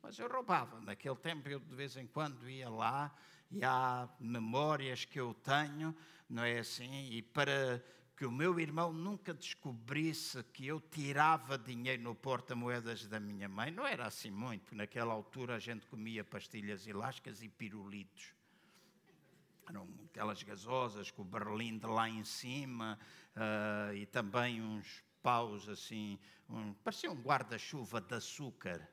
Mas 0.03 0.19
eu 0.19 0.29
roubava. 0.29 0.81
Naquele 0.81 1.17
tempo 1.17 1.49
eu 1.49 1.59
de 1.59 1.75
vez 1.75 1.97
em 1.97 2.07
quando 2.07 2.49
ia 2.49 2.69
lá 2.69 3.13
e 3.51 3.65
há 3.65 4.09
memórias 4.21 5.05
que 5.05 5.19
eu 5.19 5.35
tenho, 5.35 5.95
não 6.29 6.45
é 6.45 6.59
assim? 6.59 7.11
E 7.11 7.23
para 7.23 7.83
que 8.17 8.25
o 8.25 8.31
meu 8.31 8.59
irmão 8.59 8.93
nunca 8.93 9.35
descobrisse 9.35 10.43
que 10.45 10.67
eu 10.67 10.81
tirava 10.81 11.59
dinheiro 11.59 12.03
no 12.03 12.15
porta-moedas 12.15 13.07
da 13.07 13.21
minha 13.21 13.49
mãe, 13.49 13.71
não 13.71 13.87
era 13.87 14.07
assim 14.07 14.31
muito. 14.31 14.75
Naquela 14.75 15.13
altura 15.13 15.57
a 15.57 15.59
gente 15.59 15.85
comia 15.87 16.25
pastilhas 16.25 16.87
elásticas 16.87 17.43
e 17.43 17.49
pirulitos. 17.49 18.33
Eram 19.69 19.87
aquelas 20.07 20.43
gasosas 20.43 21.11
com 21.11 21.23
o 21.23 21.25
berlim 21.25 21.77
de 21.77 21.87
lá 21.87 22.09
em 22.09 22.25
cima 22.25 22.99
uh, 23.37 23.95
e 23.95 24.07
também 24.07 24.63
uns 24.63 25.05
paus 25.27 25.69
assim, 25.69 26.21
um, 26.49 26.73
parecia 26.85 27.11
um 27.11 27.21
guarda-chuva 27.21 28.01
de 28.01 28.15
açúcar 28.15 28.89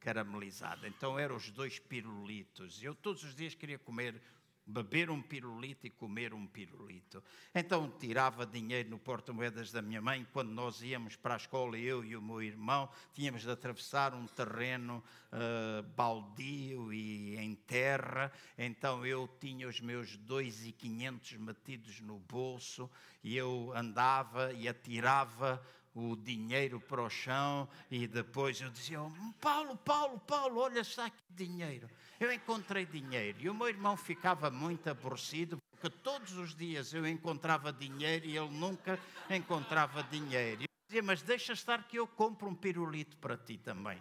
caramelizado. 0.00 0.86
Então 0.86 1.18
eram 1.18 1.36
os 1.36 1.50
dois 1.50 1.78
pirulitos. 1.78 2.82
Eu 2.82 2.94
todos 2.94 3.22
os 3.22 3.34
dias 3.34 3.54
queria 3.54 3.78
comer, 3.78 4.18
beber 4.66 5.10
um 5.10 5.20
pirulito 5.20 5.86
e 5.86 5.90
comer 5.90 6.32
um 6.32 6.46
pirulito. 6.46 7.22
Então 7.54 7.90
tirava 7.98 8.46
dinheiro 8.46 8.90
no 8.90 8.98
porta-moedas 8.98 9.70
da 9.70 9.82
minha 9.82 10.00
mãe. 10.00 10.26
Quando 10.32 10.50
nós 10.50 10.82
íamos 10.82 11.16
para 11.16 11.34
a 11.34 11.36
escola, 11.36 11.78
eu 11.78 12.04
e 12.04 12.16
o 12.16 12.22
meu 12.22 12.42
irmão, 12.42 12.88
tínhamos 13.12 13.42
de 13.42 13.50
atravessar 13.50 14.14
um 14.14 14.26
terreno 14.26 15.02
uh, 15.32 15.82
baldio 15.94 16.92
e 16.92 17.36
em 17.36 17.54
terra. 17.54 18.32
Então 18.56 19.04
eu 19.04 19.28
tinha 19.40 19.68
os 19.68 19.80
meus 19.80 20.16
dois 20.16 20.66
e 20.66 20.72
quinhentos 20.72 21.32
metidos 21.34 22.00
no 22.00 22.18
bolso 22.18 22.90
e 23.22 23.36
eu 23.36 23.72
andava 23.74 24.52
e 24.52 24.68
atirava 24.68 25.62
o 25.94 26.16
dinheiro 26.16 26.80
para 26.80 27.02
o 27.02 27.08
chão 27.08 27.68
e 27.90 28.06
depois 28.06 28.60
eu 28.60 28.68
dizia, 28.70 29.00
oh, 29.00 29.10
Paulo, 29.40 29.76
Paulo, 29.76 30.18
Paulo, 30.18 30.60
olha, 30.60 30.80
está 30.80 31.06
aqui 31.06 31.22
dinheiro. 31.30 31.88
Eu 32.18 32.32
encontrei 32.32 32.84
dinheiro 32.84 33.38
e 33.40 33.48
o 33.48 33.54
meu 33.54 33.68
irmão 33.68 33.96
ficava 33.96 34.50
muito 34.50 34.90
aborrecido 34.90 35.58
porque 35.70 35.88
todos 35.90 36.32
os 36.36 36.54
dias 36.54 36.92
eu 36.94 37.06
encontrava 37.06 37.72
dinheiro 37.72 38.26
e 38.26 38.36
ele 38.36 38.48
nunca 38.50 38.98
encontrava 39.30 40.02
dinheiro. 40.04 40.62
Eu 40.62 40.68
dizia, 40.88 41.02
mas 41.02 41.22
deixa 41.22 41.52
estar 41.52 41.86
que 41.86 41.98
eu 41.98 42.06
compro 42.06 42.48
um 42.48 42.54
pirulito 42.54 43.16
para 43.18 43.36
ti 43.36 43.58
também. 43.58 44.00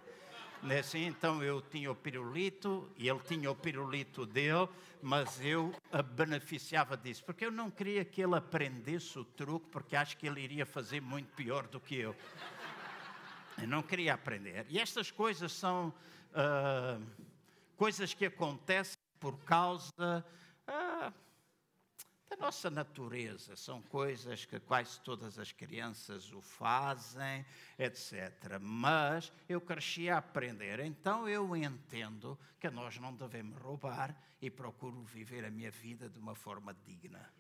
Né, 0.64 0.80
assim, 0.80 1.08
então 1.08 1.44
eu 1.44 1.62
tinha 1.62 1.92
o 1.92 1.96
pirulito 1.96 2.90
e 2.96 3.10
ele 3.10 3.20
tinha 3.20 3.52
o 3.52 3.56
pirulito 3.56 4.26
dele, 4.26 4.70
mas 5.02 5.44
eu 5.44 5.76
beneficiava 6.16 6.96
disso, 6.96 7.22
porque 7.26 7.46
eu 7.46 7.52
não 7.52 7.70
queria 7.70 8.06
que 8.06 8.22
ele 8.22 8.36
aprendesse 8.36 9.20
o 9.20 9.26
truque, 9.26 9.68
porque 9.70 9.94
acho 9.94 10.16
que 10.16 10.26
ele 10.26 10.40
iria 10.40 10.66
fazer 10.66 11.02
muito 11.02 11.28
pior 11.36 11.68
do 11.68 11.82
que 11.82 11.96
eu. 11.96 12.16
Eu 13.62 13.68
não 13.68 13.84
queria 13.84 14.14
aprender. 14.14 14.66
E 14.70 14.80
estas 14.80 15.12
coisas 15.12 15.52
são 15.52 15.94
uh, 16.32 17.06
coisas 17.76 18.14
que 18.14 18.26
acontecem 18.26 18.98
por 19.20 19.38
causa 19.40 20.26
uh, 20.66 21.14
da 22.36 22.46
nossa 22.46 22.70
natureza. 22.70 23.56
São 23.56 23.82
coisas 23.82 24.46
que 24.46 24.60
quase 24.60 25.00
todas 25.02 25.38
as 25.38 25.52
crianças 25.52 26.32
o 26.32 26.42
fazem, 26.42 27.46
etc. 27.78 28.60
Mas 28.60 29.32
eu 29.48 29.62
cresci 29.62 30.10
a 30.10 30.18
aprender, 30.18 30.80
então 30.80 31.28
eu 31.30 31.56
entendo 31.56 32.38
que 32.60 32.70
nós 32.70 32.98
não 32.98 33.14
devemos 33.14 33.62
roubar 33.62 34.16
e 34.42 34.50
procuro 34.50 35.02
viver 35.04 35.46
a 35.46 35.52
minha 35.52 35.72
vida 35.72 36.10
de 36.10 36.18
uma 36.18 36.36
forma 36.36 36.74
digna. 36.86 37.32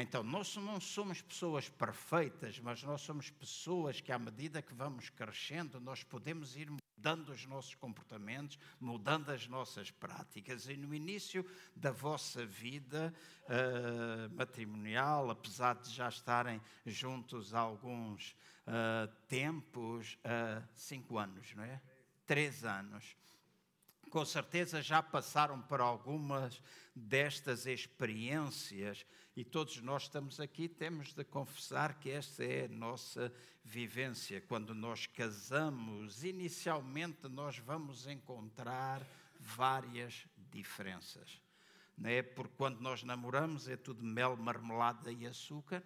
Então, 0.00 0.22
nós 0.22 0.54
não 0.54 0.80
somos 0.80 1.20
pessoas 1.20 1.68
perfeitas, 1.68 2.60
mas 2.60 2.84
nós 2.84 3.00
somos 3.00 3.30
pessoas 3.30 4.00
que, 4.00 4.12
à 4.12 4.18
medida 4.18 4.62
que 4.62 4.72
vamos 4.72 5.10
crescendo, 5.10 5.80
nós 5.80 6.04
podemos 6.04 6.56
ir 6.56 6.70
mudando 6.70 7.30
os 7.30 7.44
nossos 7.46 7.74
comportamentos, 7.74 8.60
mudando 8.80 9.30
as 9.30 9.48
nossas 9.48 9.90
práticas. 9.90 10.68
E 10.68 10.76
no 10.76 10.94
início 10.94 11.44
da 11.74 11.90
vossa 11.90 12.46
vida 12.46 13.12
uh, 13.42 14.32
matrimonial, 14.36 15.30
apesar 15.30 15.74
de 15.74 15.90
já 15.90 16.08
estarem 16.08 16.60
juntos 16.86 17.52
há 17.52 17.58
alguns 17.58 18.36
uh, 18.68 19.12
tempos, 19.26 20.16
uh, 20.24 20.64
cinco 20.74 21.18
anos, 21.18 21.52
não 21.56 21.64
é? 21.64 21.82
Três 22.24 22.64
anos. 22.64 23.16
com 24.10 24.24
certeza 24.24 24.80
já 24.80 25.02
passaram 25.02 25.60
por 25.60 25.80
algumas 25.80 26.62
destas 26.98 27.66
experiências 27.66 29.06
e 29.36 29.44
todos 29.44 29.80
nós 29.80 30.04
estamos 30.04 30.40
aqui, 30.40 30.68
temos 30.68 31.12
de 31.12 31.24
confessar 31.24 31.98
que 32.00 32.10
esta 32.10 32.44
é 32.44 32.64
a 32.64 32.68
nossa 32.68 33.32
vivência. 33.64 34.40
Quando 34.40 34.74
nós 34.74 35.06
casamos, 35.06 36.24
inicialmente 36.24 37.28
nós 37.28 37.58
vamos 37.58 38.06
encontrar 38.06 39.06
várias 39.38 40.26
diferenças. 40.50 41.40
Não 41.96 42.10
é? 42.10 42.22
Porque 42.22 42.54
quando 42.56 42.80
nós 42.80 43.02
namoramos 43.02 43.68
é 43.68 43.76
tudo 43.76 44.04
mel, 44.04 44.36
marmelada 44.36 45.12
e 45.12 45.26
açúcar 45.26 45.82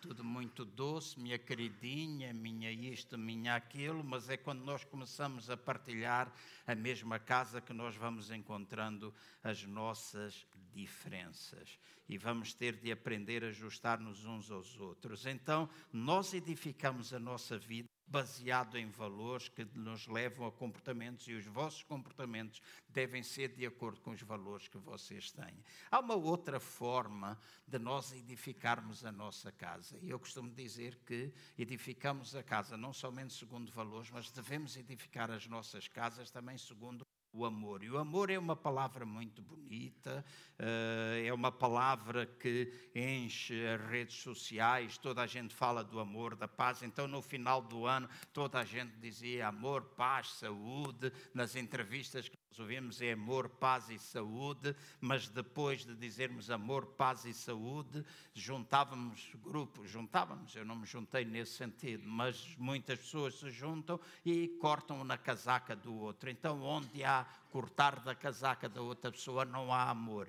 tudo 0.00 0.24
muito 0.24 0.64
doce, 0.64 1.20
minha 1.20 1.38
queridinha, 1.38 2.32
minha 2.32 2.72
isto, 2.72 3.18
minha 3.18 3.54
aquilo, 3.54 4.02
mas 4.02 4.30
é 4.30 4.36
quando 4.36 4.64
nós 4.64 4.82
começamos 4.82 5.50
a 5.50 5.56
partilhar 5.56 6.32
a 6.66 6.74
mesma 6.74 7.18
casa 7.18 7.60
que 7.60 7.72
nós 7.72 7.94
vamos 7.96 8.30
encontrando 8.30 9.14
as 9.44 9.62
nossas 9.64 10.46
diferenças 10.72 11.78
e 12.08 12.16
vamos 12.16 12.54
ter 12.54 12.76
de 12.76 12.90
aprender 12.90 13.44
a 13.44 13.48
ajustar-nos 13.48 14.24
uns 14.24 14.50
aos 14.50 14.78
outros. 14.80 15.26
Então, 15.26 15.68
nós 15.92 16.32
edificamos 16.32 17.12
a 17.12 17.18
nossa 17.18 17.58
vida 17.58 17.88
baseado 18.10 18.76
em 18.76 18.90
valores 18.90 19.48
que 19.48 19.64
nos 19.74 20.08
levam 20.08 20.46
a 20.46 20.52
comportamentos 20.52 21.28
e 21.28 21.34
os 21.34 21.46
vossos 21.46 21.84
comportamentos 21.84 22.60
devem 22.88 23.22
ser 23.22 23.54
de 23.54 23.64
acordo 23.64 24.00
com 24.00 24.10
os 24.10 24.20
valores 24.22 24.66
que 24.66 24.78
vocês 24.78 25.30
têm. 25.30 25.64
Há 25.90 26.00
uma 26.00 26.16
outra 26.16 26.58
forma 26.58 27.38
de 27.66 27.78
nós 27.78 28.12
edificarmos 28.12 29.04
a 29.04 29.12
nossa 29.12 29.52
casa. 29.52 29.96
E 30.02 30.10
eu 30.10 30.18
costumo 30.18 30.50
dizer 30.50 30.98
que 31.06 31.32
edificamos 31.56 32.34
a 32.34 32.42
casa 32.42 32.76
não 32.76 32.92
somente 32.92 33.32
segundo 33.32 33.70
valores, 33.70 34.10
mas 34.10 34.30
devemos 34.30 34.76
edificar 34.76 35.30
as 35.30 35.46
nossas 35.46 35.86
casas 35.86 36.30
também 36.30 36.58
segundo 36.58 37.06
o 37.32 37.44
amor. 37.44 37.82
E 37.82 37.90
o 37.90 37.98
amor 37.98 38.30
é 38.30 38.38
uma 38.38 38.56
palavra 38.56 39.06
muito 39.06 39.40
bonita, 39.40 40.24
eh, 40.58 41.24
é 41.26 41.32
uma 41.32 41.52
palavra 41.52 42.26
que 42.26 42.72
enche 42.94 43.66
as 43.66 43.80
redes 43.88 44.16
sociais, 44.16 44.98
toda 44.98 45.22
a 45.22 45.26
gente 45.26 45.54
fala 45.54 45.84
do 45.84 46.00
amor, 46.00 46.34
da 46.34 46.48
paz. 46.48 46.82
Então, 46.82 47.06
no 47.06 47.22
final 47.22 47.62
do 47.62 47.86
ano, 47.86 48.08
toda 48.32 48.58
a 48.58 48.64
gente 48.64 48.96
dizia 48.96 49.48
amor, 49.48 49.82
paz, 49.96 50.32
saúde, 50.34 51.12
nas 51.32 51.54
entrevistas 51.54 52.28
que 52.28 52.39
ouvimos 52.58 53.00
é 53.00 53.12
amor, 53.12 53.48
paz 53.48 53.88
e 53.90 53.98
saúde, 53.98 54.74
mas 55.00 55.28
depois 55.28 55.84
de 55.84 55.94
dizermos 55.94 56.50
amor, 56.50 56.86
paz 56.86 57.24
e 57.24 57.32
saúde, 57.32 58.04
juntávamos 58.34 59.30
grupos, 59.42 59.90
juntávamos, 59.90 60.56
eu 60.56 60.64
não 60.64 60.76
me 60.76 60.86
juntei 60.86 61.24
nesse 61.24 61.52
sentido, 61.52 62.08
mas 62.08 62.56
muitas 62.58 62.98
pessoas 62.98 63.38
se 63.38 63.50
juntam 63.50 64.00
e 64.24 64.48
cortam 64.60 65.04
na 65.04 65.16
casaca 65.16 65.76
do 65.76 65.94
outro. 65.94 66.30
Então, 66.30 66.62
onde 66.62 67.04
há 67.04 67.24
cortar 67.50 68.00
da 68.00 68.14
casaca 68.14 68.68
da 68.68 68.80
outra 68.80 69.12
pessoa, 69.12 69.44
não 69.44 69.72
há 69.72 69.90
amor, 69.90 70.28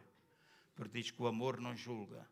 porque 0.75 1.01
diz 1.01 1.11
que 1.11 1.21
o 1.21 1.27
amor 1.27 1.59
não 1.59 1.75
julga. 1.75 2.27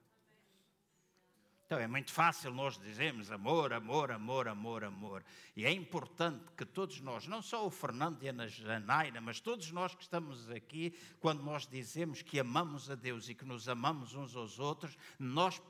Então 1.69 1.79
é 1.79 1.85
muito 1.85 2.11
fácil 2.11 2.51
nós 2.51 2.79
dizermos 2.79 3.31
amor, 3.31 3.71
amor, 3.71 4.09
amor, 4.09 4.47
amor, 4.47 4.83
amor. 4.83 5.23
E 5.55 5.67
é 5.67 5.71
importante 5.71 6.43
que 6.57 6.65
todos 6.65 6.99
nós, 6.99 7.27
não 7.27 7.43
só 7.43 7.63
o 7.63 7.69
Fernando 7.69 8.23
e 8.23 8.27
a 8.27 8.47
Janaina, 8.47 9.21
mas 9.21 9.39
todos 9.39 9.69
nós 9.69 9.93
que 9.93 10.01
estamos 10.01 10.49
aqui, 10.49 10.97
quando 11.19 11.43
nós 11.43 11.67
dizemos 11.67 12.23
que 12.23 12.39
amamos 12.39 12.89
a 12.89 12.95
Deus 12.95 13.29
e 13.29 13.35
que 13.35 13.45
nos 13.45 13.69
amamos 13.69 14.15
uns 14.15 14.35
aos 14.35 14.57
outros, 14.57 14.97
nós 15.19 15.61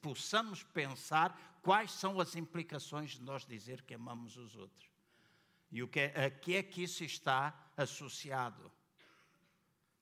possamos 0.00 0.62
pensar 0.62 1.58
quais 1.62 1.90
são 1.90 2.20
as 2.20 2.36
implicações 2.36 3.18
de 3.18 3.22
nós 3.22 3.44
dizer 3.44 3.82
que 3.82 3.94
amamos 3.94 4.36
os 4.36 4.54
outros. 4.54 4.88
E 5.72 5.82
o 5.82 5.88
que 5.88 5.98
é, 5.98 6.26
a 6.26 6.30
que 6.30 6.54
é 6.54 6.62
que 6.62 6.84
isso 6.84 7.02
está 7.02 7.72
associado? 7.76 8.70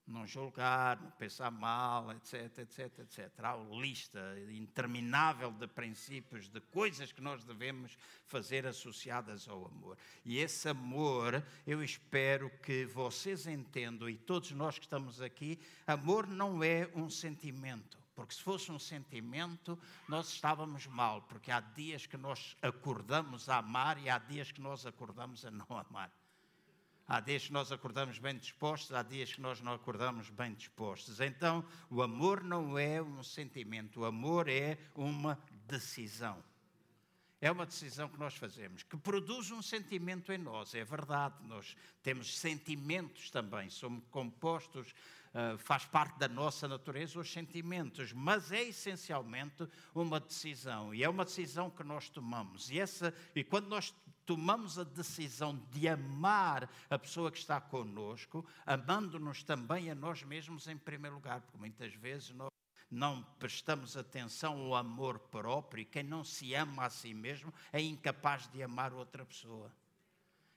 Não 0.09 0.27
julgar, 0.27 1.01
não 1.01 1.11
pensar 1.13 1.51
mal, 1.51 2.11
etc, 2.13 2.59
etc, 2.59 2.99
etc. 3.01 3.31
Há 3.45 3.57
uma 3.57 3.81
lista 3.81 4.19
interminável 4.51 5.53
de 5.53 5.67
princípios, 5.67 6.49
de 6.49 6.61
coisas 6.61 7.13
que 7.13 7.21
nós 7.21 7.45
devemos 7.45 7.97
fazer 8.27 8.67
associadas 8.67 9.49
ao 9.49 9.67
amor. 9.67 9.99
E 10.25 10.39
esse 10.39 10.69
amor, 10.69 11.45
eu 11.67 11.83
espero 11.83 12.51
que 12.63 12.87
vocês 12.87 13.47
entendam, 13.47 14.09
e 14.09 14.17
todos 14.17 14.51
nós 14.53 14.79
que 14.79 14.87
estamos 14.87 15.21
aqui, 15.21 15.61
amor 15.87 16.27
não 16.27 16.65
é 16.65 16.91
um 16.95 17.11
sentimento. 17.11 17.99
Porque 18.15 18.35
se 18.35 18.43
fosse 18.43 18.73
um 18.73 18.81
sentimento, 18.81 19.79
nós 20.09 20.31
estávamos 20.31 20.89
mal, 20.89 21.23
porque 21.23 21.53
há 21.53 21.61
dias 21.61 22.05
que 22.05 22.17
nós 22.17 22.57
acordamos 22.61 23.49
a 23.49 23.59
amar 23.59 23.97
e 24.03 24.11
há 24.11 24.19
dias 24.19 24.51
que 24.51 24.61
nós 24.61 24.85
acordamos 24.85 25.45
a 25.45 25.51
não 25.53 25.67
amar. 25.71 26.11
Há 27.11 27.21
dias 27.21 27.47
que 27.47 27.53
nós 27.55 27.73
acordamos 27.73 28.19
bem 28.19 28.37
dispostos, 28.37 28.93
há 28.93 29.03
dias 29.03 29.33
que 29.33 29.41
nós 29.41 29.63
não 29.63 29.73
acordamos 29.73 30.29
bem 30.29 30.53
dispostos. 30.53 31.21
Então, 31.21 31.65
o 31.89 32.03
amor 32.03 32.45
não 32.45 32.79
é 32.79 33.01
um 33.01 33.23
sentimento, 33.23 34.01
o 34.01 34.05
amor 34.05 34.47
é 34.47 34.77
uma 34.95 35.39
decisão. 35.67 36.45
É 37.41 37.51
uma 37.51 37.65
decisão 37.65 38.11
que 38.11 38.19
nós 38.19 38.35
fazemos, 38.35 38.83
que 38.83 38.97
produz 38.99 39.51
um 39.51 39.63
sentimento 39.63 40.31
em 40.33 40.39
nós, 40.39 40.75
é 40.75 40.85
verdade. 40.85 41.37
Nós 41.45 41.75
temos 42.03 42.37
sentimentos 42.37 43.31
também, 43.31 43.71
somos 43.71 44.05
compostos, 44.11 44.93
uh, 45.33 45.57
faz 45.57 45.87
parte 45.87 46.19
da 46.19 46.29
nossa 46.29 46.69
natureza 46.69 47.19
os 47.19 47.33
sentimentos, 47.33 48.13
mas 48.13 48.53
é 48.53 48.65
essencialmente 48.65 49.67
uma 49.95 50.21
decisão, 50.21 50.93
e 50.93 51.03
é 51.03 51.09
uma 51.09 51.25
decisão 51.25 51.71
que 51.71 51.85
nós 51.85 52.11
tomamos. 52.11 52.71
E, 52.71 52.79
essa, 52.79 53.15
e 53.35 53.43
quando 53.43 53.69
nós 53.69 53.95
tomamos 54.29 54.79
a 54.79 54.85
decisão 54.85 55.59
de 55.73 55.89
amar 55.89 56.71
a 56.91 56.99
pessoa 56.99 57.33
que 57.33 57.39
está 57.39 57.59
conosco, 57.59 58.45
amando-nos 58.67 59.43
também 59.43 59.91
a 59.91 59.95
nós 59.95 60.23
mesmos 60.23 60.69
em 60.69 60.77
primeiro 60.77 61.17
lugar, 61.17 61.41
porque 61.41 61.57
muitas 61.57 61.95
vezes 61.95 62.29
nós 62.33 62.51
não 62.91 63.23
prestamos 63.39 63.97
atenção 63.97 64.67
ao 64.67 64.75
amor 64.75 65.19
próprio 65.19 65.81
e 65.81 65.87
quem 65.87 66.03
não 66.03 66.23
se 66.23 66.53
ama 66.53 66.85
a 66.85 66.91
si 66.91 67.15
mesmo 67.15 67.55
é 67.73 67.81
incapaz 67.81 68.47
de 68.49 68.63
amar 68.63 68.93
outra 68.93 69.25
pessoa. 69.25 69.75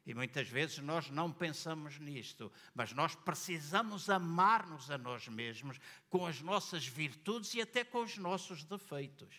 E 0.05 0.13
muitas 0.13 0.49
vezes 0.49 0.79
nós 0.79 1.09
não 1.09 1.31
pensamos 1.31 1.97
nisto, 1.97 2.51
mas 2.75 2.91
nós 2.91 3.15
precisamos 3.15 4.09
amar-nos 4.09 4.91
a 4.91 4.97
nós 4.97 5.29
mesmos 5.29 5.79
com 6.09 6.27
as 6.27 6.41
nossas 6.41 6.85
virtudes 6.85 7.53
e 7.53 7.61
até 7.61 7.85
com 7.85 8.03
os 8.03 8.17
nossos 8.17 8.65
defeitos. 8.65 9.33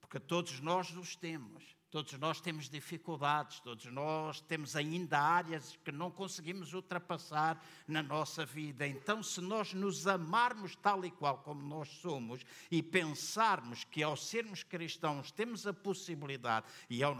Porque 0.00 0.18
todos 0.18 0.58
nós 0.58 0.90
os 0.96 1.14
temos. 1.14 1.75
Todos 1.88 2.12
nós 2.14 2.40
temos 2.40 2.68
dificuldades, 2.68 3.60
todos 3.60 3.86
nós 3.86 4.40
temos 4.40 4.74
ainda 4.74 5.20
áreas 5.20 5.78
que 5.84 5.92
não 5.92 6.10
conseguimos 6.10 6.74
ultrapassar 6.74 7.64
na 7.86 8.02
nossa 8.02 8.44
vida. 8.44 8.86
Então, 8.86 9.22
se 9.22 9.40
nós 9.40 9.72
nos 9.72 10.06
amarmos 10.06 10.74
tal 10.74 11.04
e 11.04 11.10
qual 11.12 11.38
como 11.38 11.62
nós 11.62 11.88
somos 11.88 12.44
e 12.70 12.82
pensarmos 12.82 13.84
que 13.84 14.02
ao 14.02 14.16
sermos 14.16 14.64
cristãos 14.64 15.30
temos 15.30 15.64
a 15.64 15.72
possibilidade 15.72 16.66
e 16.90 17.04
ao 17.04 17.16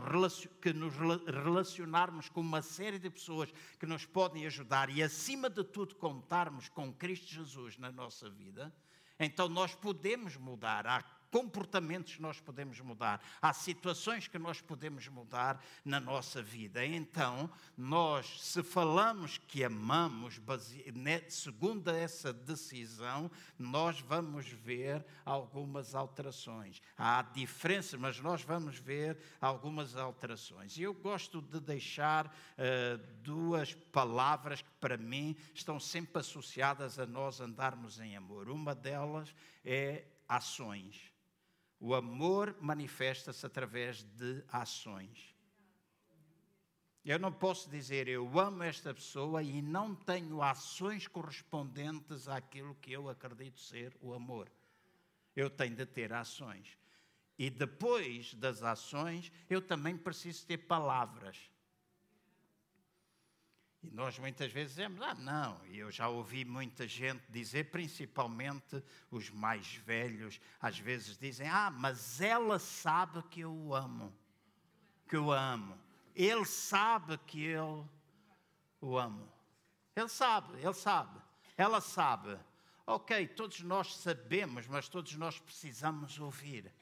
que 0.61 0.73
nos 0.73 0.95
relacionarmos 1.27 2.29
com 2.29 2.41
uma 2.41 2.61
série 2.61 2.99
de 2.99 3.09
pessoas 3.09 3.53
que 3.79 3.87
nos 3.87 4.05
podem 4.05 4.47
ajudar 4.47 4.91
e, 4.91 5.01
acima 5.03 5.49
de 5.49 5.63
tudo, 5.63 5.95
contarmos 5.95 6.69
com 6.69 6.93
Cristo 6.93 7.33
Jesus 7.33 7.79
na 7.79 7.93
nossa 7.93 8.29
vida, 8.29 8.75
então 9.19 9.49
nós 9.49 9.75
podemos 9.75 10.37
mudar. 10.37 10.87
Há 10.87 11.03
comportamentos 11.37 12.17
que 12.17 12.23
nós 12.23 12.41
podemos 12.41 12.81
mudar, 12.81 13.23
há 13.43 13.53
situações 13.53 14.27
que 14.27 14.39
nós 14.39 14.63
podemos 14.63 15.07
mudar 15.07 15.63
na 15.85 16.01
nossa 16.01 16.43
vida. 16.43 16.83
Então, 16.83 17.51
nós, 17.77 18.43
se 18.43 18.63
falamos 18.63 19.37
que 19.37 19.63
amamos, 19.63 20.41
segundo 21.29 21.91
essa 21.91 22.33
decisão, 22.33 23.31
nós 23.59 24.01
vamos 24.01 24.49
ver 24.49 25.05
algumas 25.27 25.95
alterações. 25.95 26.81
Há 26.97 27.21
diferenças, 27.21 28.01
mas 28.01 28.19
nós 28.19 28.41
vamos 28.41 28.79
ver 28.79 29.19
algumas 29.39 29.95
alterações. 29.95 30.79
Eu 30.79 30.95
gosto 30.95 31.43
de 31.43 31.61
deixar 31.61 32.29
uh, 32.29 32.97
duas 33.23 33.75
palavras 33.93 34.63
que, 34.63 34.71
para 34.81 34.97
mim, 34.97 35.37
estão 35.53 35.79
sempre 35.79 36.19
associadas 36.19 36.99
a 36.99 37.05
nós 37.05 37.43
andarmos 37.43 38.01
em 38.01 38.17
amor. 38.17 38.49
Uma 38.49 38.75
delas 38.75 39.35
é 39.63 40.03
ações. 40.27 41.15
O 41.79 41.95
amor 41.95 42.57
manifesta-se 42.61 43.45
através 43.45 44.03
de 44.03 44.43
ações. 44.49 45.35
Eu 47.05 47.19
não 47.21 47.33
posso 47.33 47.71
dizer 47.71 48.09
eu 48.09 48.39
amo 48.39 48.65
esta 48.65 48.93
pessoa 48.93 49.43
e 49.43 49.63
não 49.63 49.95
tenho 49.95 50.43
ações 50.43 51.07
correspondentes 51.07 52.27
àquilo 52.27 52.75
que 52.77 52.91
eu 52.91 53.09
acredito 53.09 53.61
ser 53.61 53.97
o 54.01 54.13
amor. 54.13 54.51
Eu 55.37 55.49
tenho 55.49 55.77
de 55.77 55.87
ter 55.87 56.13
ações. 56.13 56.77
E 57.39 57.51
depois 57.51 58.35
das 58.35 58.63
ações, 58.63 59.31
eu 59.49 59.61
também 59.61 59.97
preciso 59.97 60.47
ter 60.47 60.59
palavras. 60.59 61.51
E 63.87 63.95
nós 63.95 64.19
muitas 64.19 64.51
vezes 64.51 64.71
dizemos, 64.73 65.01
ah, 65.01 65.15
não, 65.15 65.61
e 65.67 65.79
eu 65.79 65.91
já 65.93 66.09
ouvi 66.09 66.45
muita 66.45 66.89
gente 66.89 67.23
dizer, 67.29 67.71
principalmente 67.71 68.83
os 69.11 69.31
mais 69.31 69.77
velhos, 69.77 70.41
às 70.61 70.79
vezes 70.79 71.17
dizem, 71.17 71.49
ah, 71.49 71.71
mas 71.71 72.21
ela 72.21 72.59
sabe 72.59 73.23
que 73.31 73.41
eu 73.41 73.53
o 73.53 73.75
amo, 73.75 74.13
que 75.09 75.17
eu 75.17 75.31
amo. 75.31 75.79
Ele 76.15 76.45
sabe 76.45 77.17
que 77.19 77.45
ele. 77.45 77.85
o 78.81 78.99
amo. 78.99 79.31
Ele 79.95 80.09
sabe, 80.09 80.59
ele 80.61 80.75
sabe, 80.75 81.21
ela 81.57 81.81
sabe. 81.81 82.39
Ok, 82.87 83.29
todos 83.29 83.61
nós 83.61 83.97
sabemos, 83.97 84.67
mas 84.67 84.89
todos 84.89 85.15
nós 85.15 85.39
precisamos 85.39 86.19
ouvir. 86.19 86.73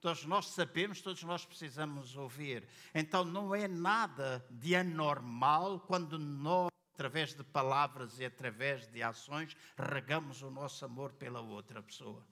Todos 0.00 0.24
nós 0.24 0.46
sabemos, 0.46 1.00
todos 1.00 1.22
nós 1.24 1.44
precisamos 1.44 2.16
ouvir. 2.16 2.68
Então 2.94 3.24
não 3.24 3.54
é 3.54 3.66
nada 3.66 4.46
de 4.50 4.76
anormal 4.76 5.80
quando 5.80 6.18
nós, 6.18 6.70
através 6.94 7.34
de 7.34 7.42
palavras 7.42 8.20
e 8.20 8.24
através 8.24 8.86
de 8.86 9.02
ações, 9.02 9.56
regamos 9.76 10.40
o 10.42 10.50
nosso 10.50 10.84
amor 10.84 11.12
pela 11.14 11.40
outra 11.40 11.82
pessoa. 11.82 12.24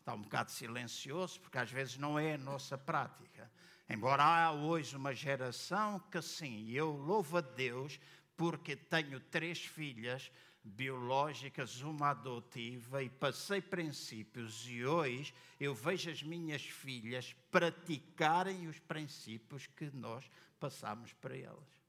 Está 0.00 0.14
um 0.14 0.22
bocado 0.22 0.50
silencioso, 0.50 1.40
porque 1.40 1.58
às 1.58 1.70
vezes 1.70 1.96
não 1.96 2.18
é 2.18 2.34
a 2.34 2.38
nossa 2.38 2.76
prática. 2.76 3.50
Embora 3.88 4.24
há 4.24 4.52
hoje 4.52 4.96
uma 4.96 5.14
geração 5.14 6.00
que 6.10 6.20
sim, 6.20 6.68
eu 6.70 6.90
louvo 6.90 7.36
a 7.38 7.40
Deus 7.40 8.00
porque 8.36 8.74
tenho 8.74 9.20
três 9.20 9.64
filhas 9.64 10.32
biológicas, 10.62 11.80
uma 11.80 12.10
adotiva, 12.10 13.02
e 13.02 13.08
passei 13.08 13.60
princípios, 13.60 14.66
e 14.68 14.84
hoje 14.84 15.34
eu 15.58 15.74
vejo 15.74 16.10
as 16.10 16.22
minhas 16.22 16.62
filhas 16.62 17.34
praticarem 17.50 18.66
os 18.68 18.78
princípios 18.78 19.66
que 19.66 19.90
nós 19.94 20.30
passamos 20.58 21.12
para 21.14 21.36
elas. 21.36 21.80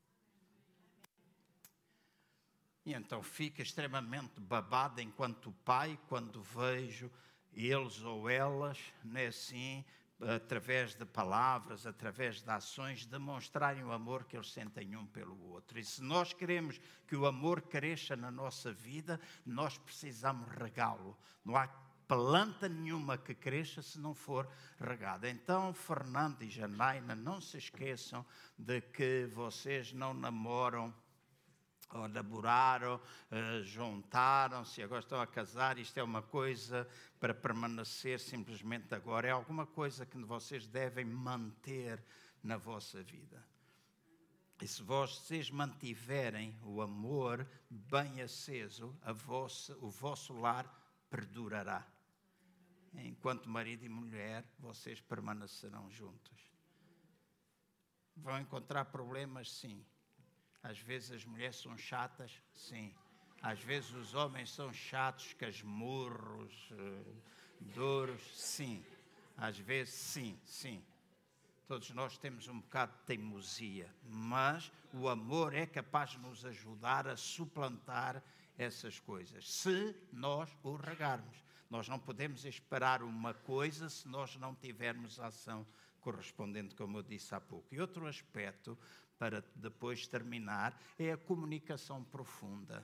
E 2.86 2.94
então 2.94 3.22
fica 3.22 3.62
extremamente 3.62 4.40
babado 4.40 5.02
enquanto 5.02 5.52
pai 5.64 6.00
quando 6.08 6.42
vejo 6.42 7.12
eles 7.54 8.02
ou 8.02 8.30
elas, 8.30 8.80
né, 9.04 9.28
assim, 9.28 9.84
através 10.22 10.96
de 10.96 11.06
palavras, 11.06 11.86
através 11.86 12.42
de 12.42 12.50
ações, 12.50 13.06
demonstrarem 13.06 13.84
o 13.84 13.92
amor 13.92 14.26
que 14.26 14.38
eles 14.38 14.52
sentem 14.52 14.96
um 14.96 15.06
pelo 15.06 15.40
outro. 15.50 15.80
E 15.80 15.84
se 15.84 16.02
nós 16.02 16.34
queremos 16.34 16.80
que 17.08 17.16
o 17.16 17.26
amor 17.26 17.62
cresça 17.62 18.16
na 18.16 18.30
nossa 18.30 18.72
vida, 18.72 19.20
nós 19.46 19.78
precisamos 19.78 20.48
regá-lo. 20.50 21.18
Não 21.44 21.56
há 21.56 21.68
planta 22.08 22.68
nenhuma 22.68 23.18
que 23.18 23.34
cresça 23.34 23.82
se 23.82 23.98
não 23.98 24.14
for 24.14 24.46
regada. 24.78 25.30
Então, 25.30 25.74
Fernando 25.74 26.42
e 26.42 26.50
Janaina, 26.50 27.16
não 27.16 27.40
se 27.40 27.58
esqueçam 27.58 28.26
de 28.58 28.82
que 28.82 29.30
vocês 29.34 29.94
não 29.94 30.14
namoram 30.14 30.94
ou 31.94 32.08
namoraram, 32.08 32.96
uh, 32.96 33.64
juntaram-se, 33.64 34.82
agora 34.82 35.02
estão 35.02 35.22
a 35.22 35.28
casar. 35.28 35.78
Isto 35.78 36.00
é 36.00 36.04
uma 36.04 36.22
coisa 36.22 36.88
para 37.20 37.34
permanecer 37.34 38.20
simplesmente 38.20 38.94
agora. 38.94 39.28
É 39.28 39.32
alguma 39.32 39.66
coisa 39.66 40.06
que 40.06 40.18
vocês 40.20 40.68
devem 40.68 41.06
manter 41.06 42.04
na 42.44 42.58
vossa 42.58 43.02
vida. 43.04 43.44
E 44.62 44.68
se 44.68 44.84
vocês 44.84 45.50
mantiverem 45.50 46.56
o 46.64 46.82
amor 46.82 47.48
bem 47.70 48.22
aceso, 48.22 48.96
vossa, 49.16 49.76
o 49.78 49.90
vosso 49.90 50.34
lar 50.34 50.72
perdurará. 51.10 51.86
Enquanto 52.94 53.50
marido 53.50 53.86
e 53.86 53.90
mulher, 53.90 54.46
vocês 54.60 55.02
permanecerão 55.02 55.90
juntos. 55.90 56.40
Vão 58.16 58.40
encontrar 58.40 58.86
problemas, 58.86 59.52
sim 59.52 59.84
às 60.64 60.78
vezes 60.80 61.12
as 61.12 61.26
mulheres 61.26 61.56
são 61.58 61.78
chatas, 61.78 62.32
sim. 62.54 62.94
Às 63.42 63.60
vezes 63.62 63.92
os 63.92 64.14
homens 64.14 64.52
são 64.52 64.72
chatos, 64.72 65.34
casmurros, 65.34 66.72
uh, 66.72 67.22
duros, 67.74 68.22
sim. 68.36 68.84
Às 69.36 69.58
vezes, 69.58 69.94
sim, 69.94 70.40
sim. 70.46 70.84
Todos 71.68 71.90
nós 71.92 72.18
temos 72.18 72.48
um 72.48 72.60
bocado 72.60 72.92
de 72.92 73.06
teimosia, 73.06 73.90
mas 74.04 74.72
o 74.94 75.08
amor 75.08 75.54
é 75.54 75.66
capaz 75.66 76.12
de 76.12 76.20
nos 76.20 76.46
ajudar 76.46 77.08
a 77.08 77.16
suplantar 77.16 78.22
essas 78.58 79.00
coisas, 79.00 79.50
se 79.50 79.96
nós 80.12 80.50
o 80.62 80.76
regarmos. 80.76 81.42
Nós 81.70 81.88
não 81.88 81.98
podemos 81.98 82.44
esperar 82.46 83.02
uma 83.02 83.34
coisa 83.34 83.90
se 83.90 84.08
nós 84.08 84.36
não 84.36 84.54
tivermos 84.54 85.20
ação 85.20 85.66
correspondente, 86.02 86.76
como 86.76 86.98
eu 86.98 87.04
disse 87.04 87.34
há 87.34 87.40
pouco. 87.40 87.74
E 87.74 87.80
outro 87.80 88.06
aspecto 88.06 88.78
para 89.22 89.44
depois 89.54 90.08
terminar, 90.08 90.76
é 90.98 91.12
a 91.12 91.18
comunicação 91.18 92.04
profunda. 92.04 92.84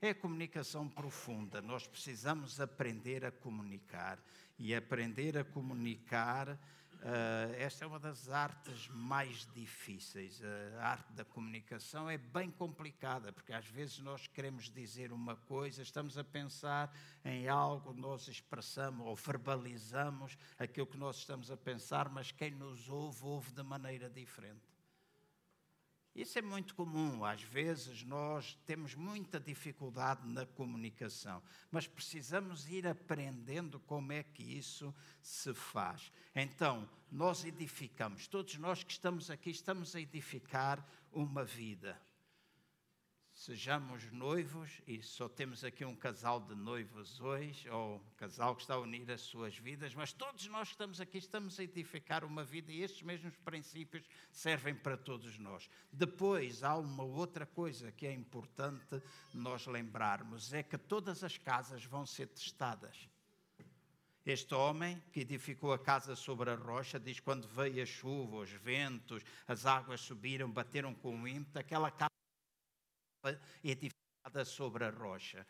É 0.00 0.10
a 0.10 0.14
comunicação 0.14 0.88
profunda. 0.88 1.60
Nós 1.60 1.84
precisamos 1.84 2.60
aprender 2.60 3.24
a 3.24 3.32
comunicar. 3.32 4.20
E 4.56 4.72
aprender 4.72 5.36
a 5.36 5.42
comunicar, 5.42 6.50
uh, 6.50 7.54
esta 7.58 7.84
é 7.84 7.88
uma 7.88 7.98
das 7.98 8.28
artes 8.28 8.86
mais 8.90 9.48
difíceis. 9.52 10.40
A 10.78 10.90
arte 10.90 11.12
da 11.14 11.24
comunicação 11.24 12.08
é 12.08 12.16
bem 12.16 12.52
complicada, 12.52 13.32
porque 13.32 13.52
às 13.52 13.66
vezes 13.66 13.98
nós 13.98 14.28
queremos 14.28 14.70
dizer 14.70 15.10
uma 15.10 15.34
coisa, 15.34 15.82
estamos 15.82 16.16
a 16.16 16.22
pensar 16.22 16.96
em 17.24 17.48
algo, 17.48 17.92
nós 17.92 18.28
expressamos 18.28 19.04
ou 19.04 19.16
verbalizamos 19.16 20.38
aquilo 20.56 20.86
que 20.86 20.96
nós 20.96 21.16
estamos 21.16 21.50
a 21.50 21.56
pensar, 21.56 22.08
mas 22.08 22.30
quem 22.30 22.52
nos 22.52 22.88
ouve, 22.88 23.24
ouve 23.24 23.50
de 23.50 23.62
maneira 23.64 24.08
diferente. 24.08 24.77
Isso 26.20 26.36
é 26.36 26.42
muito 26.42 26.74
comum. 26.74 27.24
Às 27.24 27.42
vezes 27.42 28.02
nós 28.02 28.58
temos 28.66 28.96
muita 28.96 29.38
dificuldade 29.38 30.26
na 30.28 30.44
comunicação, 30.44 31.40
mas 31.70 31.86
precisamos 31.86 32.68
ir 32.68 32.88
aprendendo 32.88 33.78
como 33.78 34.12
é 34.12 34.24
que 34.24 34.42
isso 34.42 34.92
se 35.22 35.54
faz. 35.54 36.10
Então, 36.34 36.90
nós 37.08 37.44
edificamos, 37.44 38.26
todos 38.26 38.58
nós 38.58 38.82
que 38.82 38.90
estamos 38.90 39.30
aqui, 39.30 39.50
estamos 39.50 39.94
a 39.94 40.00
edificar 40.00 40.84
uma 41.12 41.44
vida 41.44 41.96
sejamos 43.38 44.10
noivos, 44.10 44.82
e 44.84 45.00
só 45.00 45.28
temos 45.28 45.62
aqui 45.62 45.84
um 45.84 45.94
casal 45.94 46.40
de 46.40 46.56
noivos 46.56 47.20
hoje, 47.20 47.70
ou 47.70 47.96
um 47.96 48.16
casal 48.16 48.56
que 48.56 48.62
está 48.62 48.74
a 48.74 48.80
unir 48.80 49.08
as 49.12 49.20
suas 49.20 49.56
vidas, 49.56 49.94
mas 49.94 50.12
todos 50.12 50.48
nós 50.48 50.66
que 50.66 50.74
estamos 50.74 51.00
aqui 51.00 51.18
estamos 51.18 51.60
a 51.60 51.62
edificar 51.62 52.24
uma 52.24 52.42
vida 52.42 52.72
e 52.72 52.82
estes 52.82 53.02
mesmos 53.02 53.36
princípios 53.38 54.04
servem 54.32 54.74
para 54.74 54.96
todos 54.96 55.38
nós. 55.38 55.70
Depois, 55.92 56.64
há 56.64 56.76
uma 56.76 57.04
outra 57.04 57.46
coisa 57.46 57.92
que 57.92 58.08
é 58.08 58.12
importante 58.12 59.00
nós 59.32 59.64
lembrarmos: 59.66 60.52
é 60.52 60.64
que 60.64 60.76
todas 60.76 61.22
as 61.22 61.38
casas 61.38 61.84
vão 61.84 62.04
ser 62.04 62.26
testadas. 62.26 63.08
Este 64.26 64.52
homem 64.52 65.00
que 65.12 65.20
edificou 65.20 65.72
a 65.72 65.78
casa 65.78 66.16
sobre 66.16 66.50
a 66.50 66.56
rocha 66.56 66.98
diz: 66.98 67.20
quando 67.20 67.46
veio 67.46 67.80
a 67.84 67.86
chuva, 67.86 68.38
os 68.38 68.50
ventos, 68.50 69.22
as 69.46 69.64
águas 69.64 70.00
subiram, 70.00 70.50
bateram 70.50 70.92
com 70.92 71.26
ímpeto, 71.26 71.60
aquela 71.60 71.88
casa 71.88 72.17
edificada 73.62 74.44
sobre 74.44 74.84
a 74.84 74.90
rocha. 74.90 75.46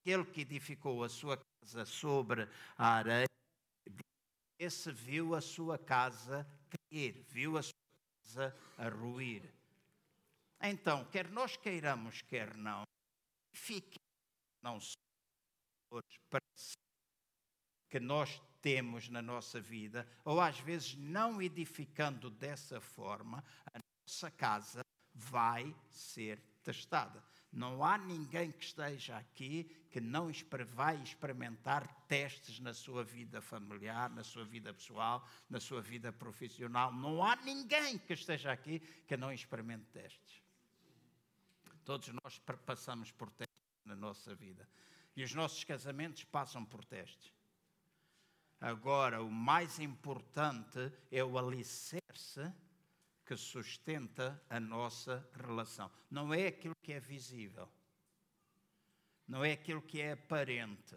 Aquele 0.00 0.24
que 0.24 0.42
edificou 0.42 1.02
a 1.02 1.08
sua 1.08 1.36
casa 1.36 1.84
sobre 1.84 2.48
a 2.76 2.86
areia, 2.86 3.26
esse 4.58 4.92
viu 4.92 5.34
a 5.34 5.40
sua 5.40 5.78
casa 5.78 6.46
cair, 6.70 7.24
viu 7.28 7.58
a 7.58 7.62
sua 7.62 7.72
casa 8.22 8.56
a 8.78 8.88
ruir. 8.88 9.42
Então, 10.62 11.04
quer 11.06 11.28
nós 11.28 11.56
queiramos, 11.56 12.22
quer 12.22 12.56
não, 12.56 12.84
fique 13.52 13.98
não 14.62 14.80
só 14.80 14.96
para 16.30 16.40
que 17.88 18.00
nós 18.00 18.40
temos 18.60 19.08
na 19.08 19.22
nossa 19.22 19.60
vida, 19.60 20.08
ou 20.24 20.40
às 20.40 20.58
vezes 20.58 20.96
não 20.96 21.40
edificando 21.40 22.28
dessa 22.28 22.80
forma, 22.80 23.44
a 23.72 23.78
nossa 24.08 24.30
casa 24.30 24.82
vai 25.14 25.74
ser 25.88 26.42
testada. 26.66 27.22
Não 27.52 27.82
há 27.84 27.96
ninguém 27.96 28.50
que 28.50 28.64
esteja 28.64 29.16
aqui 29.16 29.64
que 29.90 30.00
não 30.00 30.30
vai 30.74 31.00
experimentar 31.00 31.86
testes 32.08 32.58
na 32.58 32.74
sua 32.74 33.04
vida 33.04 33.40
familiar, 33.40 34.10
na 34.10 34.24
sua 34.24 34.44
vida 34.44 34.74
pessoal, 34.74 35.26
na 35.48 35.60
sua 35.60 35.80
vida 35.80 36.12
profissional. 36.12 36.92
Não 36.92 37.24
há 37.24 37.36
ninguém 37.36 37.96
que 37.98 38.12
esteja 38.12 38.52
aqui 38.52 38.80
que 39.06 39.16
não 39.16 39.32
experimente 39.32 39.86
testes. 39.92 40.42
Todos 41.84 42.08
nós 42.08 42.38
passamos 42.66 43.12
por 43.12 43.30
testes 43.30 43.56
na 43.84 43.94
nossa 43.94 44.34
vida. 44.34 44.68
E 45.14 45.22
os 45.22 45.32
nossos 45.32 45.62
casamentos 45.62 46.24
passam 46.24 46.64
por 46.64 46.84
testes. 46.84 47.32
Agora, 48.60 49.22
o 49.22 49.30
mais 49.30 49.78
importante 49.78 50.92
é 51.10 51.22
o 51.22 51.38
alicerce 51.38 52.52
que 53.26 53.36
sustenta 53.36 54.40
a 54.48 54.60
nossa 54.60 55.28
relação. 55.34 55.90
Não 56.08 56.32
é 56.32 56.46
aquilo 56.46 56.76
que 56.80 56.92
é 56.92 57.00
visível, 57.00 57.68
não 59.26 59.44
é 59.44 59.52
aquilo 59.52 59.82
que 59.82 60.00
é 60.00 60.12
aparente. 60.12 60.96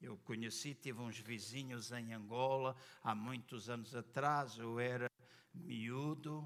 Eu 0.00 0.18
conheci, 0.18 0.74
tive 0.74 1.00
uns 1.00 1.18
vizinhos 1.18 1.92
em 1.92 2.12
Angola 2.12 2.76
há 3.02 3.14
muitos 3.14 3.70
anos 3.70 3.94
atrás. 3.94 4.58
Eu 4.58 4.78
era 4.78 5.08
miúdo 5.54 6.40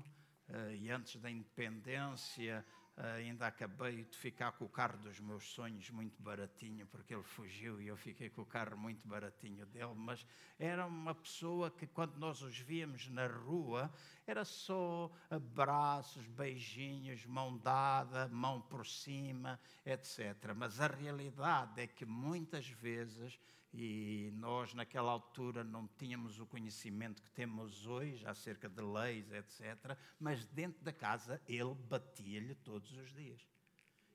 uh, 0.49 0.73
e 0.75 0.91
antes 0.91 1.21
da 1.21 1.31
independência 1.31 2.65
ainda 2.99 3.47
acabei 3.47 4.05
de 4.05 4.17
ficar 4.17 4.53
com 4.53 4.65
o 4.65 4.69
carro 4.69 4.99
dos 4.99 5.21
meus 5.21 5.45
sonhos 5.45 5.89
muito 5.91 6.21
baratinho, 6.21 6.87
porque 6.87 7.15
ele 7.15 7.23
fugiu 7.23 7.81
e 7.81 7.87
eu 7.87 7.97
fiquei 7.97 8.29
com 8.29 8.43
o 8.43 8.47
carro 8.47 8.77
muito 8.77 9.07
baratinho 9.07 9.65
dele. 9.67 9.95
Mas 9.95 10.27
era 10.59 10.85
uma 10.85 11.15
pessoa 11.15 11.71
que, 11.71 11.87
quando 11.87 12.17
nós 12.17 12.43
os 12.43 12.59
víamos 12.59 13.09
na 13.09 13.27
rua, 13.27 13.93
era 14.27 14.45
só 14.45 15.11
abraços, 15.31 16.27
beijinhos, 16.27 17.25
mão 17.25 17.57
dada, 17.59 18.27
mão 18.29 18.61
por 18.61 18.85
cima, 18.85 19.61
etc. 19.87 20.53
Mas 20.57 20.81
a 20.81 20.89
realidade 20.89 21.81
é 21.81 21.87
que 21.87 22.05
muitas 22.05 22.69
vezes 22.69 23.39
e 23.73 24.31
nós 24.35 24.73
naquela 24.73 25.13
altura 25.13 25.63
não 25.63 25.87
tínhamos 25.87 26.41
o 26.41 26.47
conhecimento 26.47 27.23
que 27.23 27.31
temos 27.31 27.87
hoje 27.87 28.27
acerca 28.27 28.69
de 28.69 28.81
leis, 28.81 29.31
etc. 29.31 29.97
Mas 30.19 30.47
dentro 30.47 30.83
da 30.83 30.93
casa 30.93 31.41
ele 31.47 31.75
batia-lhe 31.75 32.55
todos 32.55 32.91
os 32.93 33.13
dias. 33.13 33.47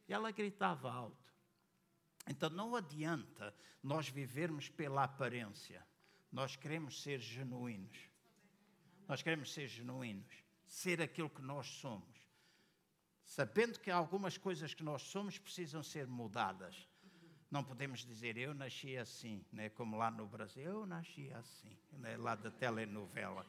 E 0.07 0.13
ela 0.13 0.31
gritava 0.31 0.91
alto. 0.91 1.33
Então 2.27 2.49
não 2.49 2.75
adianta 2.75 3.53
nós 3.81 4.09
vivermos 4.09 4.69
pela 4.69 5.03
aparência. 5.03 5.85
Nós 6.31 6.55
queremos 6.55 7.01
ser 7.01 7.19
genuínos. 7.19 8.09
Nós 9.07 9.21
queremos 9.21 9.53
ser 9.53 9.67
genuínos, 9.67 10.33
ser 10.65 11.01
aquilo 11.01 11.29
que 11.29 11.41
nós 11.41 11.67
somos. 11.67 12.17
Sabendo 13.23 13.79
que 13.79 13.91
algumas 13.91 14.37
coisas 14.37 14.73
que 14.73 14.83
nós 14.83 15.03
somos 15.03 15.37
precisam 15.37 15.83
ser 15.83 16.07
mudadas 16.07 16.87
não 17.53 17.63
podemos 17.63 18.03
dizer 18.03 18.35
eu 18.35 18.51
nasci 18.51 18.97
assim, 18.97 19.45
né? 19.51 19.69
como 19.69 19.95
lá 19.95 20.09
no 20.09 20.25
Brasil, 20.25 20.63
eu 20.63 20.85
nasci 20.87 21.31
assim, 21.33 21.77
né? 21.99 22.17
lá 22.17 22.33
da 22.33 22.49
telenovela. 22.49 23.45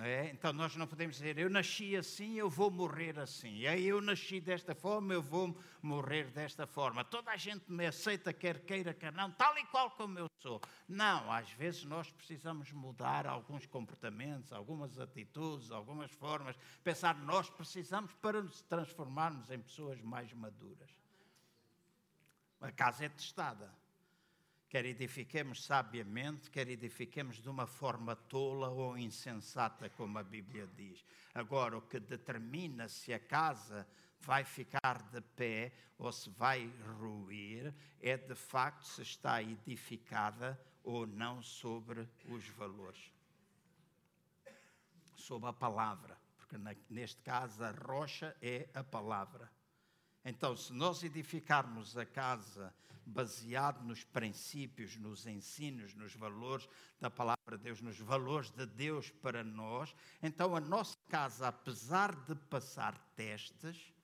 É? 0.00 0.28
Então 0.30 0.52
nós 0.52 0.74
não 0.74 0.86
podemos 0.86 1.14
dizer 1.14 1.38
eu 1.38 1.48
nasci 1.48 1.96
assim, 1.96 2.34
eu 2.34 2.50
vou 2.50 2.72
morrer 2.72 3.16
assim. 3.20 3.58
E 3.58 3.68
aí 3.68 3.86
eu 3.86 4.00
nasci 4.00 4.40
desta 4.40 4.74
forma, 4.74 5.14
eu 5.14 5.22
vou 5.22 5.56
morrer 5.80 6.24
desta 6.32 6.66
forma. 6.66 7.04
Toda 7.04 7.30
a 7.30 7.36
gente 7.36 7.70
me 7.70 7.86
aceita, 7.86 8.32
quer 8.32 8.58
queira, 8.62 8.92
quer 8.92 9.12
não, 9.12 9.30
tal 9.30 9.56
e 9.56 9.64
qual 9.66 9.92
como 9.92 10.18
eu 10.18 10.28
sou. 10.42 10.60
Não, 10.88 11.30
às 11.30 11.48
vezes 11.52 11.84
nós 11.84 12.10
precisamos 12.10 12.72
mudar 12.72 13.28
alguns 13.28 13.64
comportamentos, 13.64 14.52
algumas 14.52 14.98
atitudes, 14.98 15.70
algumas 15.70 16.10
formas. 16.10 16.56
Pensar, 16.82 17.14
nós 17.14 17.48
precisamos 17.48 18.12
para 18.14 18.42
nos 18.42 18.60
transformarmos 18.62 19.52
em 19.52 19.60
pessoas 19.60 20.00
mais 20.02 20.32
maduras. 20.32 21.05
A 22.60 22.72
casa 22.72 23.04
é 23.04 23.08
testada. 23.08 23.72
Quer 24.68 24.84
edifiquemos 24.84 25.64
sabiamente, 25.64 26.50
quer 26.50 26.68
edifiquemos 26.68 27.36
de 27.36 27.48
uma 27.48 27.66
forma 27.66 28.16
tola 28.16 28.68
ou 28.68 28.98
insensata, 28.98 29.88
como 29.90 30.18
a 30.18 30.22
Bíblia 30.22 30.66
diz. 30.66 31.04
Agora, 31.34 31.78
o 31.78 31.82
que 31.82 32.00
determina 32.00 32.88
se 32.88 33.14
a 33.14 33.20
casa 33.20 33.86
vai 34.20 34.44
ficar 34.44 35.02
de 35.12 35.20
pé 35.20 35.72
ou 35.98 36.10
se 36.10 36.28
vai 36.30 36.66
ruir 36.98 37.72
é 38.00 38.16
de 38.16 38.34
facto 38.34 38.84
se 38.84 39.02
está 39.02 39.42
edificada 39.42 40.60
ou 40.82 41.06
não 41.06 41.40
sobre 41.40 42.08
os 42.26 42.48
valores. 42.48 43.12
Sobre 45.14 45.48
a 45.48 45.52
palavra, 45.52 46.18
porque 46.36 46.56
neste 46.90 47.22
caso 47.22 47.62
a 47.62 47.70
rocha 47.70 48.36
é 48.42 48.68
a 48.74 48.82
palavra. 48.82 49.50
Então, 50.28 50.56
se 50.56 50.72
nós 50.72 51.04
edificarmos 51.04 51.96
a 51.96 52.04
casa 52.04 52.74
baseado 53.06 53.84
nos 53.84 54.02
princípios, 54.02 54.96
nos 54.96 55.24
ensinos, 55.24 55.94
nos 55.94 56.16
valores 56.16 56.68
da 57.00 57.08
palavra 57.08 57.56
de 57.56 57.62
Deus, 57.62 57.80
nos 57.80 57.96
valores 58.00 58.50
de 58.50 58.66
Deus 58.66 59.08
para 59.08 59.44
nós, 59.44 59.94
então 60.20 60.56
a 60.56 60.60
nossa 60.60 60.96
casa, 61.08 61.46
apesar 61.46 62.12
de 62.24 62.34
passar 62.34 62.98
testes, 63.14 63.94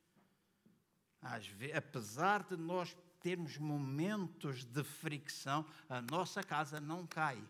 vezes, 1.56 1.74
apesar 1.74 2.44
de 2.44 2.56
nós 2.56 2.96
termos 3.18 3.58
momentos 3.58 4.64
de 4.64 4.84
fricção, 4.84 5.66
a 5.88 6.00
nossa 6.00 6.40
casa 6.44 6.80
não 6.80 7.04
cai. 7.04 7.42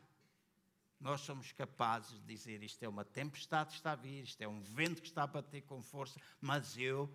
Nós 0.99 1.21
somos 1.21 1.53
capazes 1.53 2.19
de 2.21 2.27
dizer 2.27 2.63
isto 2.63 2.83
é 2.83 2.89
uma 2.89 3.05
tempestade 3.05 3.69
que 3.69 3.77
está 3.77 3.93
a 3.93 3.97
vir, 3.97 4.23
isto 4.23 4.41
é 4.41 4.49
um 4.49 4.63
vento 4.63 5.03
que 5.03 5.09
está 5.09 5.25
a 5.25 5.27
bater 5.27 5.61
com 5.61 5.83
força, 5.83 6.19
mas 6.41 6.79
eu 6.79 7.15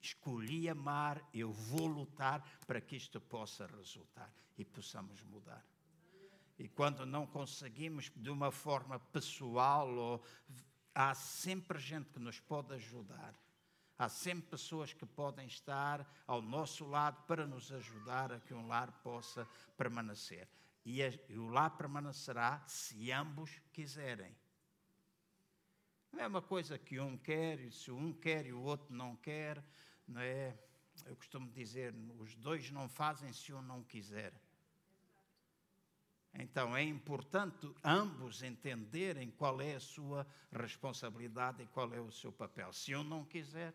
escolhi 0.00 0.68
amar, 0.68 1.22
eu 1.32 1.52
vou 1.52 1.86
lutar 1.86 2.42
para 2.66 2.80
que 2.80 2.96
isto 2.96 3.20
possa 3.20 3.66
resultar 3.66 4.32
e 4.56 4.64
possamos 4.64 5.22
mudar. 5.22 5.64
E 6.58 6.68
quando 6.68 7.04
não 7.04 7.26
conseguimos 7.26 8.10
de 8.16 8.30
uma 8.30 8.50
forma 8.50 8.98
pessoal, 8.98 9.88
ou, 9.94 10.22
há 10.94 11.14
sempre 11.14 11.78
gente 11.78 12.10
que 12.10 12.18
nos 12.18 12.40
pode 12.40 12.72
ajudar. 12.74 13.34
Há 13.98 14.08
sempre 14.08 14.50
pessoas 14.50 14.92
que 14.92 15.06
podem 15.06 15.46
estar 15.46 16.06
ao 16.26 16.40
nosso 16.42 16.86
lado 16.86 17.22
para 17.26 17.46
nos 17.46 17.72
ajudar 17.72 18.32
a 18.32 18.40
que 18.40 18.54
um 18.54 18.66
lar 18.66 18.90
possa 19.02 19.46
permanecer. 19.76 20.48
E, 20.84 21.02
o 21.36 21.48
lar 21.48 21.76
permanecerá 21.76 22.62
se 22.66 23.10
ambos 23.10 23.50
quiserem. 23.72 24.34
Não 26.16 26.24
é 26.24 26.26
uma 26.28 26.40
coisa 26.40 26.78
que 26.78 26.98
um 26.98 27.18
quer, 27.18 27.60
e 27.60 27.70
se 27.70 27.90
um 27.90 28.10
quer 28.10 28.46
e 28.46 28.52
o 28.54 28.62
outro 28.62 28.90
não 28.94 29.14
quer, 29.16 29.62
não 30.08 30.22
é? 30.22 30.58
Eu 31.04 31.14
costumo 31.14 31.46
dizer, 31.50 31.94
os 32.18 32.34
dois 32.36 32.70
não 32.70 32.88
fazem 32.88 33.30
se 33.34 33.52
um 33.52 33.60
não 33.60 33.82
quiser. 33.82 34.32
Então 36.32 36.74
é 36.74 36.82
importante 36.82 37.70
ambos 37.84 38.42
entenderem 38.42 39.30
qual 39.30 39.60
é 39.60 39.74
a 39.74 39.80
sua 39.80 40.26
responsabilidade 40.50 41.62
e 41.62 41.66
qual 41.66 41.92
é 41.92 42.00
o 42.00 42.10
seu 42.10 42.32
papel. 42.32 42.72
Se 42.72 42.94
um 42.94 43.04
não 43.04 43.22
quiser, 43.22 43.74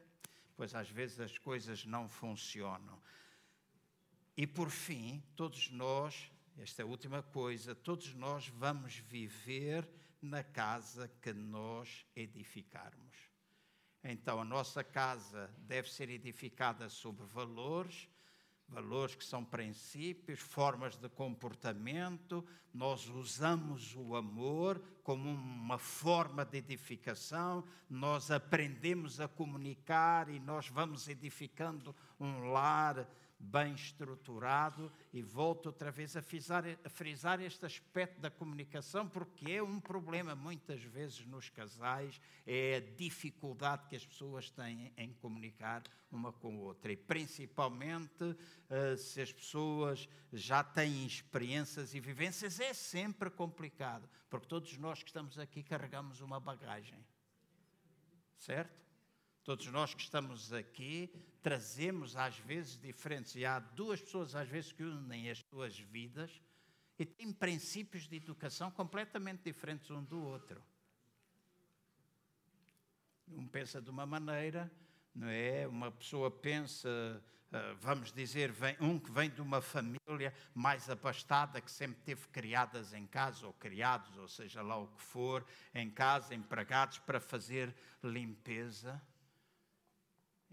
pois 0.57 0.73
às 0.73 0.89
vezes 0.89 1.19
as 1.19 1.37
coisas 1.37 1.85
não 1.85 2.09
funcionam. 2.09 2.99
E 4.35 4.47
por 4.47 4.71
fim, 4.71 5.21
todos 5.35 5.69
nós, 5.69 6.31
esta 6.57 6.83
última 6.83 7.21
coisa, 7.21 7.75
todos 7.75 8.15
nós 8.15 8.47
vamos 8.47 8.95
viver 8.95 9.87
na 10.21 10.43
casa 10.43 11.11
que 11.21 11.33
nós 11.33 12.05
edificarmos. 12.15 13.31
Então, 14.03 14.39
a 14.39 14.45
nossa 14.45 14.83
casa 14.83 15.49
deve 15.59 15.89
ser 15.89 16.09
edificada 16.09 16.89
sobre 16.89 17.25
valores, 17.25 18.07
valores 18.67 19.15
que 19.15 19.23
são 19.23 19.43
princípios, 19.43 20.39
formas 20.39 20.97
de 20.97 21.09
comportamento. 21.09 22.45
Nós 22.73 23.07
usamos 23.09 23.95
o 23.95 24.15
amor 24.15 24.81
como 25.03 25.29
uma 25.29 25.77
forma 25.77 26.45
de 26.45 26.59
edificação, 26.59 27.63
nós 27.89 28.31
aprendemos 28.31 29.19
a 29.19 29.27
comunicar 29.27 30.29
e 30.29 30.39
nós 30.39 30.67
vamos 30.67 31.07
edificando 31.07 31.95
um 32.19 32.51
lar 32.51 33.07
bem 33.41 33.73
estruturado 33.73 34.91
e 35.11 35.21
volto 35.21 35.65
outra 35.65 35.91
vez 35.91 36.15
a 36.15 36.21
frisar, 36.21 36.63
a 36.83 36.89
frisar, 36.89 37.41
este 37.41 37.65
aspecto 37.65 38.21
da 38.21 38.29
comunicação, 38.29 39.09
porque 39.09 39.51
é 39.51 39.63
um 39.63 39.79
problema 39.79 40.35
muitas 40.35 40.81
vezes 40.83 41.25
nos 41.25 41.49
casais, 41.49 42.21
é 42.45 42.75
a 42.75 42.95
dificuldade 42.95 43.87
que 43.87 43.95
as 43.95 44.05
pessoas 44.05 44.49
têm 44.51 44.93
em 44.95 45.11
comunicar 45.13 45.83
uma 46.11 46.31
com 46.31 46.55
a 46.55 46.61
outra. 46.61 46.91
E 46.91 46.97
principalmente 46.97 48.35
eh, 48.69 48.95
se 48.95 49.21
as 49.21 49.31
pessoas 49.31 50.07
já 50.31 50.63
têm 50.63 51.05
experiências 51.05 51.93
e 51.93 51.99
vivências, 51.99 52.59
é 52.59 52.73
sempre 52.73 53.29
complicado, 53.29 54.07
porque 54.29 54.47
todos 54.47 54.77
nós 54.77 55.01
que 55.01 55.09
estamos 55.09 55.39
aqui 55.39 55.63
carregamos 55.63 56.21
uma 56.21 56.39
bagagem. 56.39 57.03
Certo? 58.37 58.90
Todos 59.43 59.65
nós 59.67 59.93
que 59.93 60.01
estamos 60.01 60.53
aqui 60.53 61.11
trazemos 61.41 62.15
às 62.15 62.37
vezes 62.37 62.79
diferentes. 62.79 63.35
E 63.35 63.43
há 63.43 63.57
duas 63.59 63.99
pessoas 63.99 64.35
às 64.35 64.47
vezes 64.47 64.71
que 64.71 64.83
unem 64.83 65.31
as 65.31 65.39
suas 65.49 65.77
vidas 65.77 66.41
e 66.99 67.05
têm 67.05 67.33
princípios 67.33 68.07
de 68.07 68.17
educação 68.17 68.69
completamente 68.69 69.41
diferentes 69.43 69.89
um 69.89 70.03
do 70.03 70.23
outro. 70.23 70.63
Um 73.27 73.47
pensa 73.47 73.81
de 73.81 73.89
uma 73.89 74.05
maneira, 74.05 74.71
não 75.15 75.27
é? 75.27 75.67
Uma 75.67 75.89
pessoa 75.89 76.29
pensa, 76.29 77.23
ah, 77.51 77.75
vamos 77.79 78.11
dizer, 78.11 78.53
um 78.79 78.99
que 78.99 79.09
vem 79.09 79.29
de 79.29 79.41
uma 79.41 79.61
família 79.61 80.31
mais 80.53 80.87
abastada, 80.87 81.59
que 81.59 81.71
sempre 81.71 81.99
teve 82.03 82.27
criadas 82.27 82.93
em 82.93 83.07
casa, 83.07 83.47
ou 83.47 83.53
criados, 83.53 84.15
ou 84.17 84.27
seja 84.27 84.61
lá 84.61 84.77
o 84.77 84.87
que 84.87 85.01
for, 85.01 85.43
em 85.73 85.89
casa, 85.89 86.35
empregados 86.35 86.99
para 86.99 87.19
fazer 87.19 87.73
limpeza. 88.03 89.01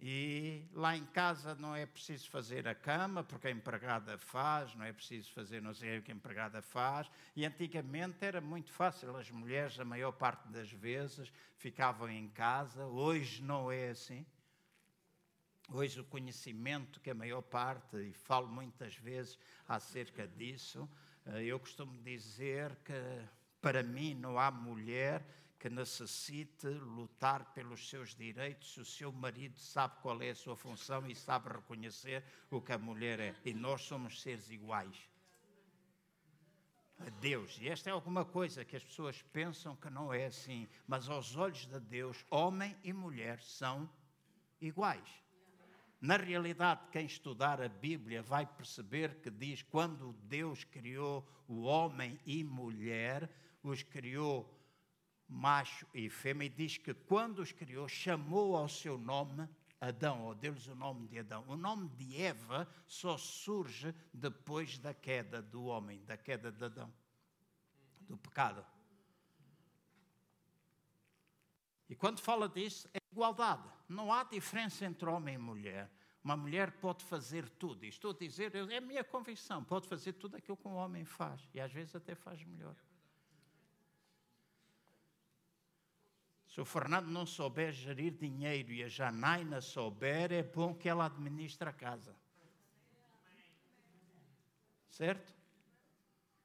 E 0.00 0.64
lá 0.72 0.96
em 0.96 1.04
casa 1.06 1.56
não 1.56 1.74
é 1.74 1.84
preciso 1.84 2.30
fazer 2.30 2.68
a 2.68 2.74
cama, 2.74 3.24
porque 3.24 3.48
a 3.48 3.50
empregada 3.50 4.16
faz, 4.16 4.72
não 4.76 4.84
é 4.84 4.92
preciso 4.92 5.32
fazer 5.32 5.60
não 5.60 5.74
sei 5.74 5.98
o 5.98 6.02
que 6.02 6.12
a 6.12 6.14
empregada 6.14 6.62
faz. 6.62 7.10
E 7.34 7.44
antigamente 7.44 8.24
era 8.24 8.40
muito 8.40 8.70
fácil, 8.70 9.16
as 9.16 9.28
mulheres, 9.30 9.78
a 9.80 9.84
maior 9.84 10.12
parte 10.12 10.46
das 10.48 10.70
vezes, 10.70 11.32
ficavam 11.56 12.08
em 12.08 12.28
casa. 12.28 12.86
Hoje 12.86 13.42
não 13.42 13.72
é 13.72 13.90
assim. 13.90 14.24
Hoje 15.70 16.00
o 16.00 16.04
conhecimento, 16.04 17.00
que 17.00 17.10
a 17.10 17.14
maior 17.14 17.42
parte, 17.42 17.96
e 17.96 18.12
falo 18.12 18.46
muitas 18.46 18.94
vezes 18.96 19.36
acerca 19.66 20.26
disso, 20.26 20.88
eh, 21.26 21.44
eu 21.44 21.58
costumo 21.58 22.00
dizer 22.02 22.74
que 22.84 22.94
para 23.60 23.82
mim 23.82 24.14
não 24.14 24.38
há 24.38 24.50
mulher 24.50 25.26
que 25.58 25.68
necessite 25.68 26.68
lutar 26.68 27.52
pelos 27.52 27.88
seus 27.88 28.14
direitos 28.14 28.72
se 28.72 28.80
o 28.80 28.84
seu 28.84 29.12
marido 29.12 29.58
sabe 29.58 29.96
qual 30.00 30.22
é 30.22 30.30
a 30.30 30.34
sua 30.34 30.56
função 30.56 31.06
e 31.06 31.14
sabe 31.14 31.48
reconhecer 31.48 32.22
o 32.50 32.60
que 32.60 32.72
a 32.72 32.78
mulher 32.78 33.18
é. 33.18 33.34
E 33.44 33.52
nós 33.52 33.82
somos 33.82 34.22
seres 34.22 34.50
iguais 34.50 35.08
a 37.00 37.10
Deus. 37.20 37.58
E 37.60 37.68
esta 37.68 37.90
é 37.90 37.92
alguma 37.92 38.24
coisa 38.24 38.64
que 38.64 38.76
as 38.76 38.84
pessoas 38.84 39.22
pensam 39.32 39.76
que 39.76 39.90
não 39.90 40.12
é 40.12 40.26
assim, 40.26 40.68
mas 40.86 41.08
aos 41.08 41.36
olhos 41.36 41.66
de 41.66 41.80
Deus, 41.80 42.24
homem 42.30 42.76
e 42.82 42.92
mulher 42.92 43.40
são 43.40 43.88
iguais. 44.60 45.08
Na 46.00 46.16
realidade, 46.16 46.82
quem 46.92 47.06
estudar 47.06 47.60
a 47.60 47.68
Bíblia 47.68 48.22
vai 48.22 48.46
perceber 48.46 49.16
que 49.20 49.30
diz 49.30 49.62
quando 49.62 50.12
Deus 50.24 50.62
criou 50.62 51.28
o 51.48 51.62
homem 51.62 52.18
e 52.24 52.44
mulher, 52.44 53.28
os 53.62 53.82
criou 53.82 54.57
macho 55.28 55.86
e 55.92 56.08
fêmea, 56.08 56.46
e 56.46 56.48
diz 56.48 56.78
que 56.78 56.94
quando 56.94 57.40
os 57.40 57.52
criou, 57.52 57.88
chamou 57.88 58.56
ao 58.56 58.68
seu 58.68 58.96
nome 58.96 59.48
Adão, 59.80 60.24
ou 60.24 60.34
deu-lhes 60.34 60.66
o 60.66 60.74
nome 60.74 61.06
de 61.06 61.20
Adão. 61.20 61.44
O 61.46 61.56
nome 61.56 61.88
de 61.90 62.20
Eva 62.20 62.68
só 62.86 63.16
surge 63.16 63.94
depois 64.12 64.78
da 64.78 64.92
queda 64.92 65.40
do 65.40 65.64
homem, 65.64 66.04
da 66.04 66.16
queda 66.16 66.50
de 66.50 66.64
Adão, 66.64 66.92
do 68.00 68.16
pecado. 68.16 68.64
E 71.88 71.94
quando 71.94 72.20
fala 72.20 72.48
disso, 72.48 72.88
é 72.92 72.98
igualdade. 73.12 73.68
Não 73.88 74.12
há 74.12 74.24
diferença 74.24 74.84
entre 74.84 75.08
homem 75.08 75.36
e 75.36 75.38
mulher. 75.38 75.90
Uma 76.22 76.36
mulher 76.36 76.72
pode 76.72 77.04
fazer 77.04 77.48
tudo. 77.48 77.84
E 77.84 77.88
estou 77.88 78.10
a 78.10 78.14
dizer, 78.14 78.54
é 78.54 78.76
a 78.76 78.80
minha 78.80 79.04
convicção, 79.04 79.64
pode 79.64 79.88
fazer 79.88 80.14
tudo 80.14 80.36
aquilo 80.36 80.56
que 80.56 80.68
um 80.68 80.74
homem 80.74 81.04
faz. 81.04 81.48
E 81.54 81.60
às 81.60 81.72
vezes 81.72 81.94
até 81.94 82.14
faz 82.14 82.44
melhor. 82.44 82.76
Se 86.48 86.60
o 86.60 86.64
Fernando 86.64 87.08
não 87.08 87.26
souber 87.26 87.72
gerir 87.72 88.12
dinheiro 88.12 88.72
e 88.72 88.82
a 88.82 88.88
Janaina 88.88 89.60
souber, 89.60 90.32
é 90.32 90.42
bom 90.42 90.74
que 90.74 90.88
ela 90.88 91.04
administre 91.04 91.68
a 91.68 91.72
casa. 91.72 92.16
Certo? 94.88 95.36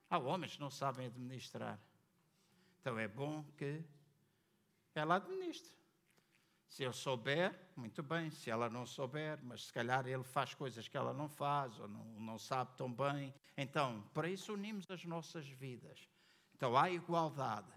Há 0.10 0.18
homens 0.18 0.56
que 0.56 0.62
não 0.62 0.70
sabem 0.70 1.08
administrar. 1.08 1.80
Então 2.80 3.00
é 3.00 3.08
bom 3.08 3.44
que 3.58 3.84
ela 4.94 5.16
administre. 5.16 5.74
Se 6.68 6.84
ele 6.84 6.94
souber, 6.94 7.58
muito 7.76 8.04
bem. 8.04 8.30
Se 8.30 8.50
ela 8.50 8.70
não 8.70 8.86
souber, 8.86 9.40
mas 9.42 9.68
se 9.68 9.74
calhar 9.74 10.06
ele 10.06 10.24
faz 10.24 10.54
coisas 10.54 10.88
que 10.88 10.98
ela 10.98 11.14
não 11.14 11.30
faz 11.30 11.80
ou 11.80 11.88
não, 11.88 12.04
não 12.20 12.38
sabe 12.38 12.76
tão 12.76 12.92
bem. 12.92 13.34
Então, 13.56 14.04
para 14.14 14.28
isso 14.28 14.54
unimos 14.54 14.90
as 14.92 15.06
nossas 15.06 15.48
vidas. 15.48 16.10
Então 16.56 16.76
há 16.78 16.90
igualdade. 16.90 17.72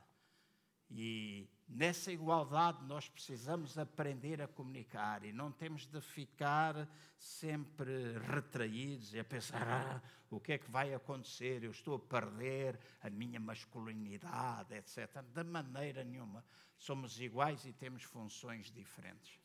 E 0.90 1.48
nessa 1.68 2.12
igualdade 2.12 2.84
nós 2.84 3.08
precisamos 3.08 3.76
aprender 3.76 4.40
a 4.40 4.48
comunicar 4.48 5.24
e 5.24 5.32
não 5.32 5.50
temos 5.50 5.86
de 5.86 6.00
ficar 6.00 6.88
sempre 7.18 8.18
retraídos 8.18 9.14
e 9.14 9.18
a 9.18 9.24
pensar 9.24 9.66
ah, 9.68 10.02
o 10.30 10.40
que 10.40 10.52
é 10.52 10.58
que 10.58 10.70
vai 10.70 10.92
acontecer, 10.92 11.62
eu 11.62 11.70
estou 11.70 11.96
a 11.96 11.98
perder 11.98 12.78
a 13.00 13.10
minha 13.10 13.40
masculinidade, 13.40 14.74
etc. 14.74 15.22
De 15.22 15.44
maneira 15.44 16.04
nenhuma. 16.04 16.44
Somos 16.76 17.20
iguais 17.20 17.64
e 17.64 17.72
temos 17.72 18.02
funções 18.02 18.70
diferentes. 18.70 19.40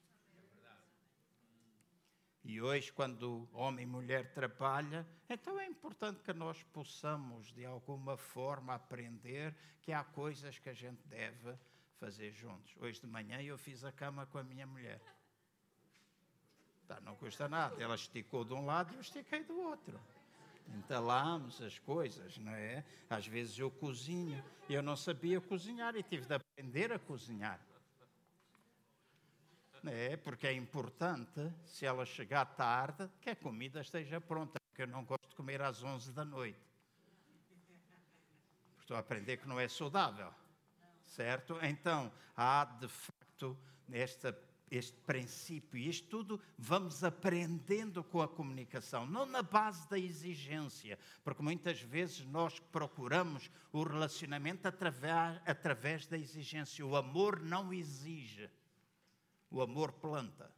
E 2.44 2.60
hoje, 2.60 2.92
quando 2.92 3.48
homem 3.54 3.84
e 3.84 3.88
mulher 3.88 4.34
trabalham, 4.34 5.06
então 5.30 5.60
é 5.60 5.66
importante 5.66 6.24
que 6.24 6.34
nós 6.34 6.62
possamos, 6.64 7.54
de 7.54 7.64
alguma 7.64 8.18
forma, 8.18 8.74
aprender 8.74 9.56
que 9.80 9.94
há 9.94 10.04
coisas 10.04 10.58
que 10.58 10.68
a 10.68 10.74
gente 10.74 11.08
deve 11.08 11.56
fazer 12.02 12.32
juntos. 12.32 12.74
Hoje 12.80 13.00
de 13.00 13.06
manhã 13.06 13.40
eu 13.44 13.60
fiz 13.60 13.84
a 13.84 13.92
cama 13.92 14.26
com 14.26 14.40
a 14.40 14.44
minha 14.44 14.66
mulher. 14.66 15.00
Tá, 16.88 17.00
não 17.02 17.16
custa 17.16 17.48
nada. 17.48 17.76
Ela 17.80 17.94
esticou 17.94 18.44
de 18.44 18.54
um 18.54 18.66
lado 18.66 18.92
e 18.92 18.96
eu 18.96 19.02
estiquei 19.02 19.44
do 19.44 19.56
outro. 19.60 20.02
Entalamos 20.76 21.62
as 21.62 21.78
coisas, 21.78 22.40
não 22.40 22.54
é? 22.54 22.84
Às 23.08 23.28
vezes 23.28 23.58
eu 23.60 23.70
cozinho 23.70 24.44
eu 24.68 24.82
não 24.82 24.96
sabia 24.96 25.40
cozinhar 25.40 25.96
e 25.96 26.02
tive 26.02 26.26
de 26.26 26.34
aprender 26.34 26.92
a 26.92 26.98
cozinhar. 26.98 27.60
É, 29.86 30.18
porque 30.18 30.48
é 30.48 30.54
importante, 30.54 31.52
se 31.66 31.86
ela 31.86 32.06
chegar 32.06 32.46
tarde, 32.46 33.10
que 33.20 33.30
a 33.30 33.36
comida 33.36 33.82
esteja 33.82 34.20
pronta, 34.20 34.60
porque 34.70 34.84
eu 34.84 34.88
não 34.88 35.04
gosto 35.04 35.28
de 35.30 35.36
comer 35.36 35.62
às 35.62 35.84
11 35.84 36.12
da 36.14 36.24
noite. 36.24 36.60
Estou 38.80 38.96
a 38.96 39.00
aprender 39.00 39.38
que 39.38 39.48
não 39.48 39.60
é 39.60 39.68
saudável, 39.68 40.34
certo? 41.12 41.58
Então, 41.62 42.12
há 42.36 42.66
de 42.66 42.88
facto 42.88 43.58
esta, 43.92 44.38
este 44.70 44.98
princípio, 45.02 45.78
e 45.78 45.90
isto 45.90 46.08
tudo 46.08 46.42
vamos 46.58 47.04
aprendendo 47.04 48.04
com 48.04 48.22
a 48.22 48.28
comunicação, 48.28 49.06
não 49.06 49.26
na 49.26 49.42
base 49.42 49.88
da 49.90 50.00
exigência, 50.00 50.98
porque 51.24 51.44
muitas 51.44 51.82
vezes 51.82 52.26
nós 52.26 52.60
procuramos 52.60 53.50
o 53.72 53.84
relacionamento 53.84 54.68
através, 54.68 55.42
através 55.46 56.06
da 56.06 56.18
exigência. 56.18 56.86
O 56.86 56.96
amor 56.96 57.40
não 57.42 57.74
exige. 57.74 58.50
O 59.50 59.62
amor 59.62 59.92
planta. 59.94 60.50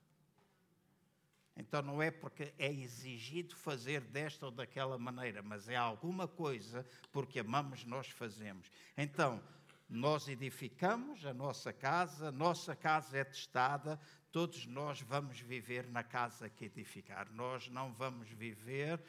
Então 1.55 1.81
não 1.81 2.01
é 2.01 2.09
porque 2.09 2.53
é 2.57 2.71
exigido 2.71 3.55
fazer 3.55 4.01
desta 4.01 4.45
ou 4.45 4.51
daquela 4.51 4.97
maneira, 4.97 5.41
mas 5.43 5.69
é 5.69 5.75
alguma 5.75 6.27
coisa 6.27 6.85
porque 7.11 7.39
amamos 7.39 7.85
nós 7.85 8.07
fazemos. 8.09 8.71
Então, 8.97 9.41
nós 9.89 10.27
edificamos 10.27 11.25
a 11.25 11.33
nossa 11.33 11.71
casa, 11.71 12.31
nossa 12.31 12.75
casa 12.75 13.17
é 13.17 13.23
testada, 13.23 13.99
todos 14.31 14.65
nós 14.65 15.01
vamos 15.01 15.39
viver 15.39 15.87
na 15.87 16.03
casa 16.03 16.49
que 16.49 16.65
edificar. 16.65 17.31
Nós 17.31 17.67
não 17.69 17.93
vamos 17.93 18.29
viver 18.29 18.99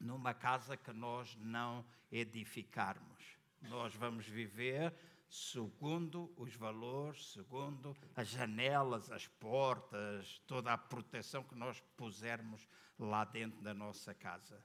numa 0.00 0.34
casa 0.34 0.76
que 0.76 0.92
nós 0.92 1.36
não 1.36 1.84
edificarmos. 2.10 3.22
Nós 3.62 3.94
vamos 3.94 4.26
viver 4.26 4.94
segundo 5.28 6.32
os 6.36 6.54
valores, 6.54 7.32
segundo 7.32 7.96
as 8.14 8.28
janelas, 8.28 9.10
as 9.10 9.26
portas, 9.26 10.40
toda 10.46 10.72
a 10.72 10.78
proteção 10.78 11.42
que 11.42 11.54
nós 11.54 11.80
pusermos 11.96 12.66
lá 12.98 13.24
dentro 13.24 13.60
da 13.60 13.74
nossa 13.74 14.14
casa. 14.14 14.62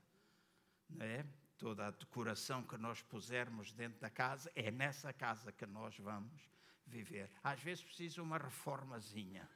Não 0.89 1.05
é? 1.05 1.25
Toda 1.59 1.87
a 1.87 1.91
decoração 1.91 2.63
que 2.63 2.77
nós 2.77 3.01
pusermos 3.01 3.71
dentro 3.73 3.99
da 3.99 4.09
casa, 4.09 4.51
é 4.55 4.71
nessa 4.71 5.13
casa 5.13 5.51
que 5.51 5.65
nós 5.65 5.95
vamos 5.99 6.49
viver. 6.87 7.29
Às 7.43 7.59
vezes 7.59 7.83
precisa 7.83 8.23
uma 8.23 8.37
reformazinha 8.37 9.47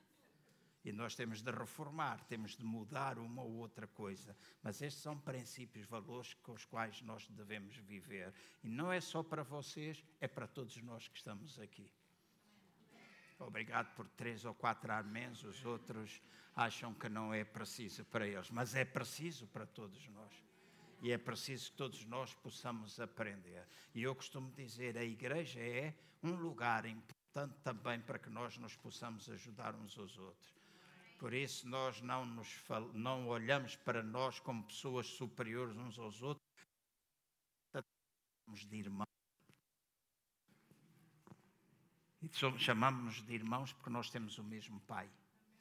e 0.83 0.91
nós 0.91 1.15
temos 1.15 1.41
de 1.41 1.49
reformar, 1.49 2.21
temos 2.25 2.57
de 2.57 2.65
mudar 2.65 3.17
uma 3.17 3.41
ou 3.41 3.53
outra 3.53 3.87
coisa. 3.87 4.35
Mas 4.61 4.81
estes 4.81 5.01
são 5.01 5.17
princípios, 5.17 5.85
valores 5.85 6.33
com 6.35 6.51
os 6.51 6.65
quais 6.65 7.01
nós 7.01 7.25
devemos 7.29 7.77
viver. 7.77 8.33
E 8.61 8.67
não 8.67 8.91
é 8.91 8.99
só 8.99 9.23
para 9.23 9.43
vocês, 9.43 10.03
é 10.19 10.27
para 10.27 10.45
todos 10.45 10.75
nós 10.81 11.07
que 11.07 11.17
estamos 11.17 11.57
aqui. 11.57 11.89
Obrigado 13.39 13.93
por 13.95 14.07
três 14.09 14.43
ou 14.45 14.53
quatro 14.53 14.91
amens, 14.91 15.43
os 15.43 15.65
outros 15.65 16.21
acham 16.55 16.93
que 16.93 17.09
não 17.09 17.33
é 17.33 17.43
preciso 17.43 18.05
para 18.05 18.27
eles, 18.27 18.49
mas 18.51 18.75
é 18.75 18.85
preciso 18.85 19.47
para 19.47 19.65
todos 19.65 20.07
nós. 20.09 20.33
E 21.03 21.11
é 21.11 21.17
preciso 21.17 21.69
que 21.69 21.77
todos 21.77 22.05
nós 22.05 22.33
possamos 22.33 22.97
aprender. 22.97 23.67
E 23.93 24.01
eu 24.01 24.15
costumo 24.15 24.49
dizer: 24.53 24.97
a 24.97 25.03
igreja 25.03 25.59
é 25.59 25.93
um 26.23 26.33
lugar 26.35 26.85
importante 26.85 27.59
também 27.61 27.99
para 27.99 28.17
que 28.17 28.29
nós 28.29 28.57
nos 28.57 28.73
possamos 28.77 29.29
ajudar 29.29 29.75
uns 29.75 29.99
aos 29.99 30.17
outros. 30.17 30.55
Por 31.19 31.33
isso, 31.33 31.67
nós 31.67 32.01
não, 32.01 32.25
nos, 32.25 32.47
não 32.93 33.27
olhamos 33.27 33.75
para 33.75 34.01
nós 34.01 34.39
como 34.39 34.63
pessoas 34.63 35.07
superiores 35.07 35.75
uns 35.75 35.99
aos 35.99 36.21
outros, 36.21 36.47
chamamos 37.73 38.65
de 38.65 38.77
irmãos. 38.77 39.07
E 42.21 42.29
chamamos-nos 42.59 43.21
de 43.21 43.33
irmãos 43.33 43.73
porque 43.73 43.89
nós 43.89 44.09
temos 44.09 44.37
o 44.37 44.43
mesmo 44.43 44.79
Pai. 44.81 45.11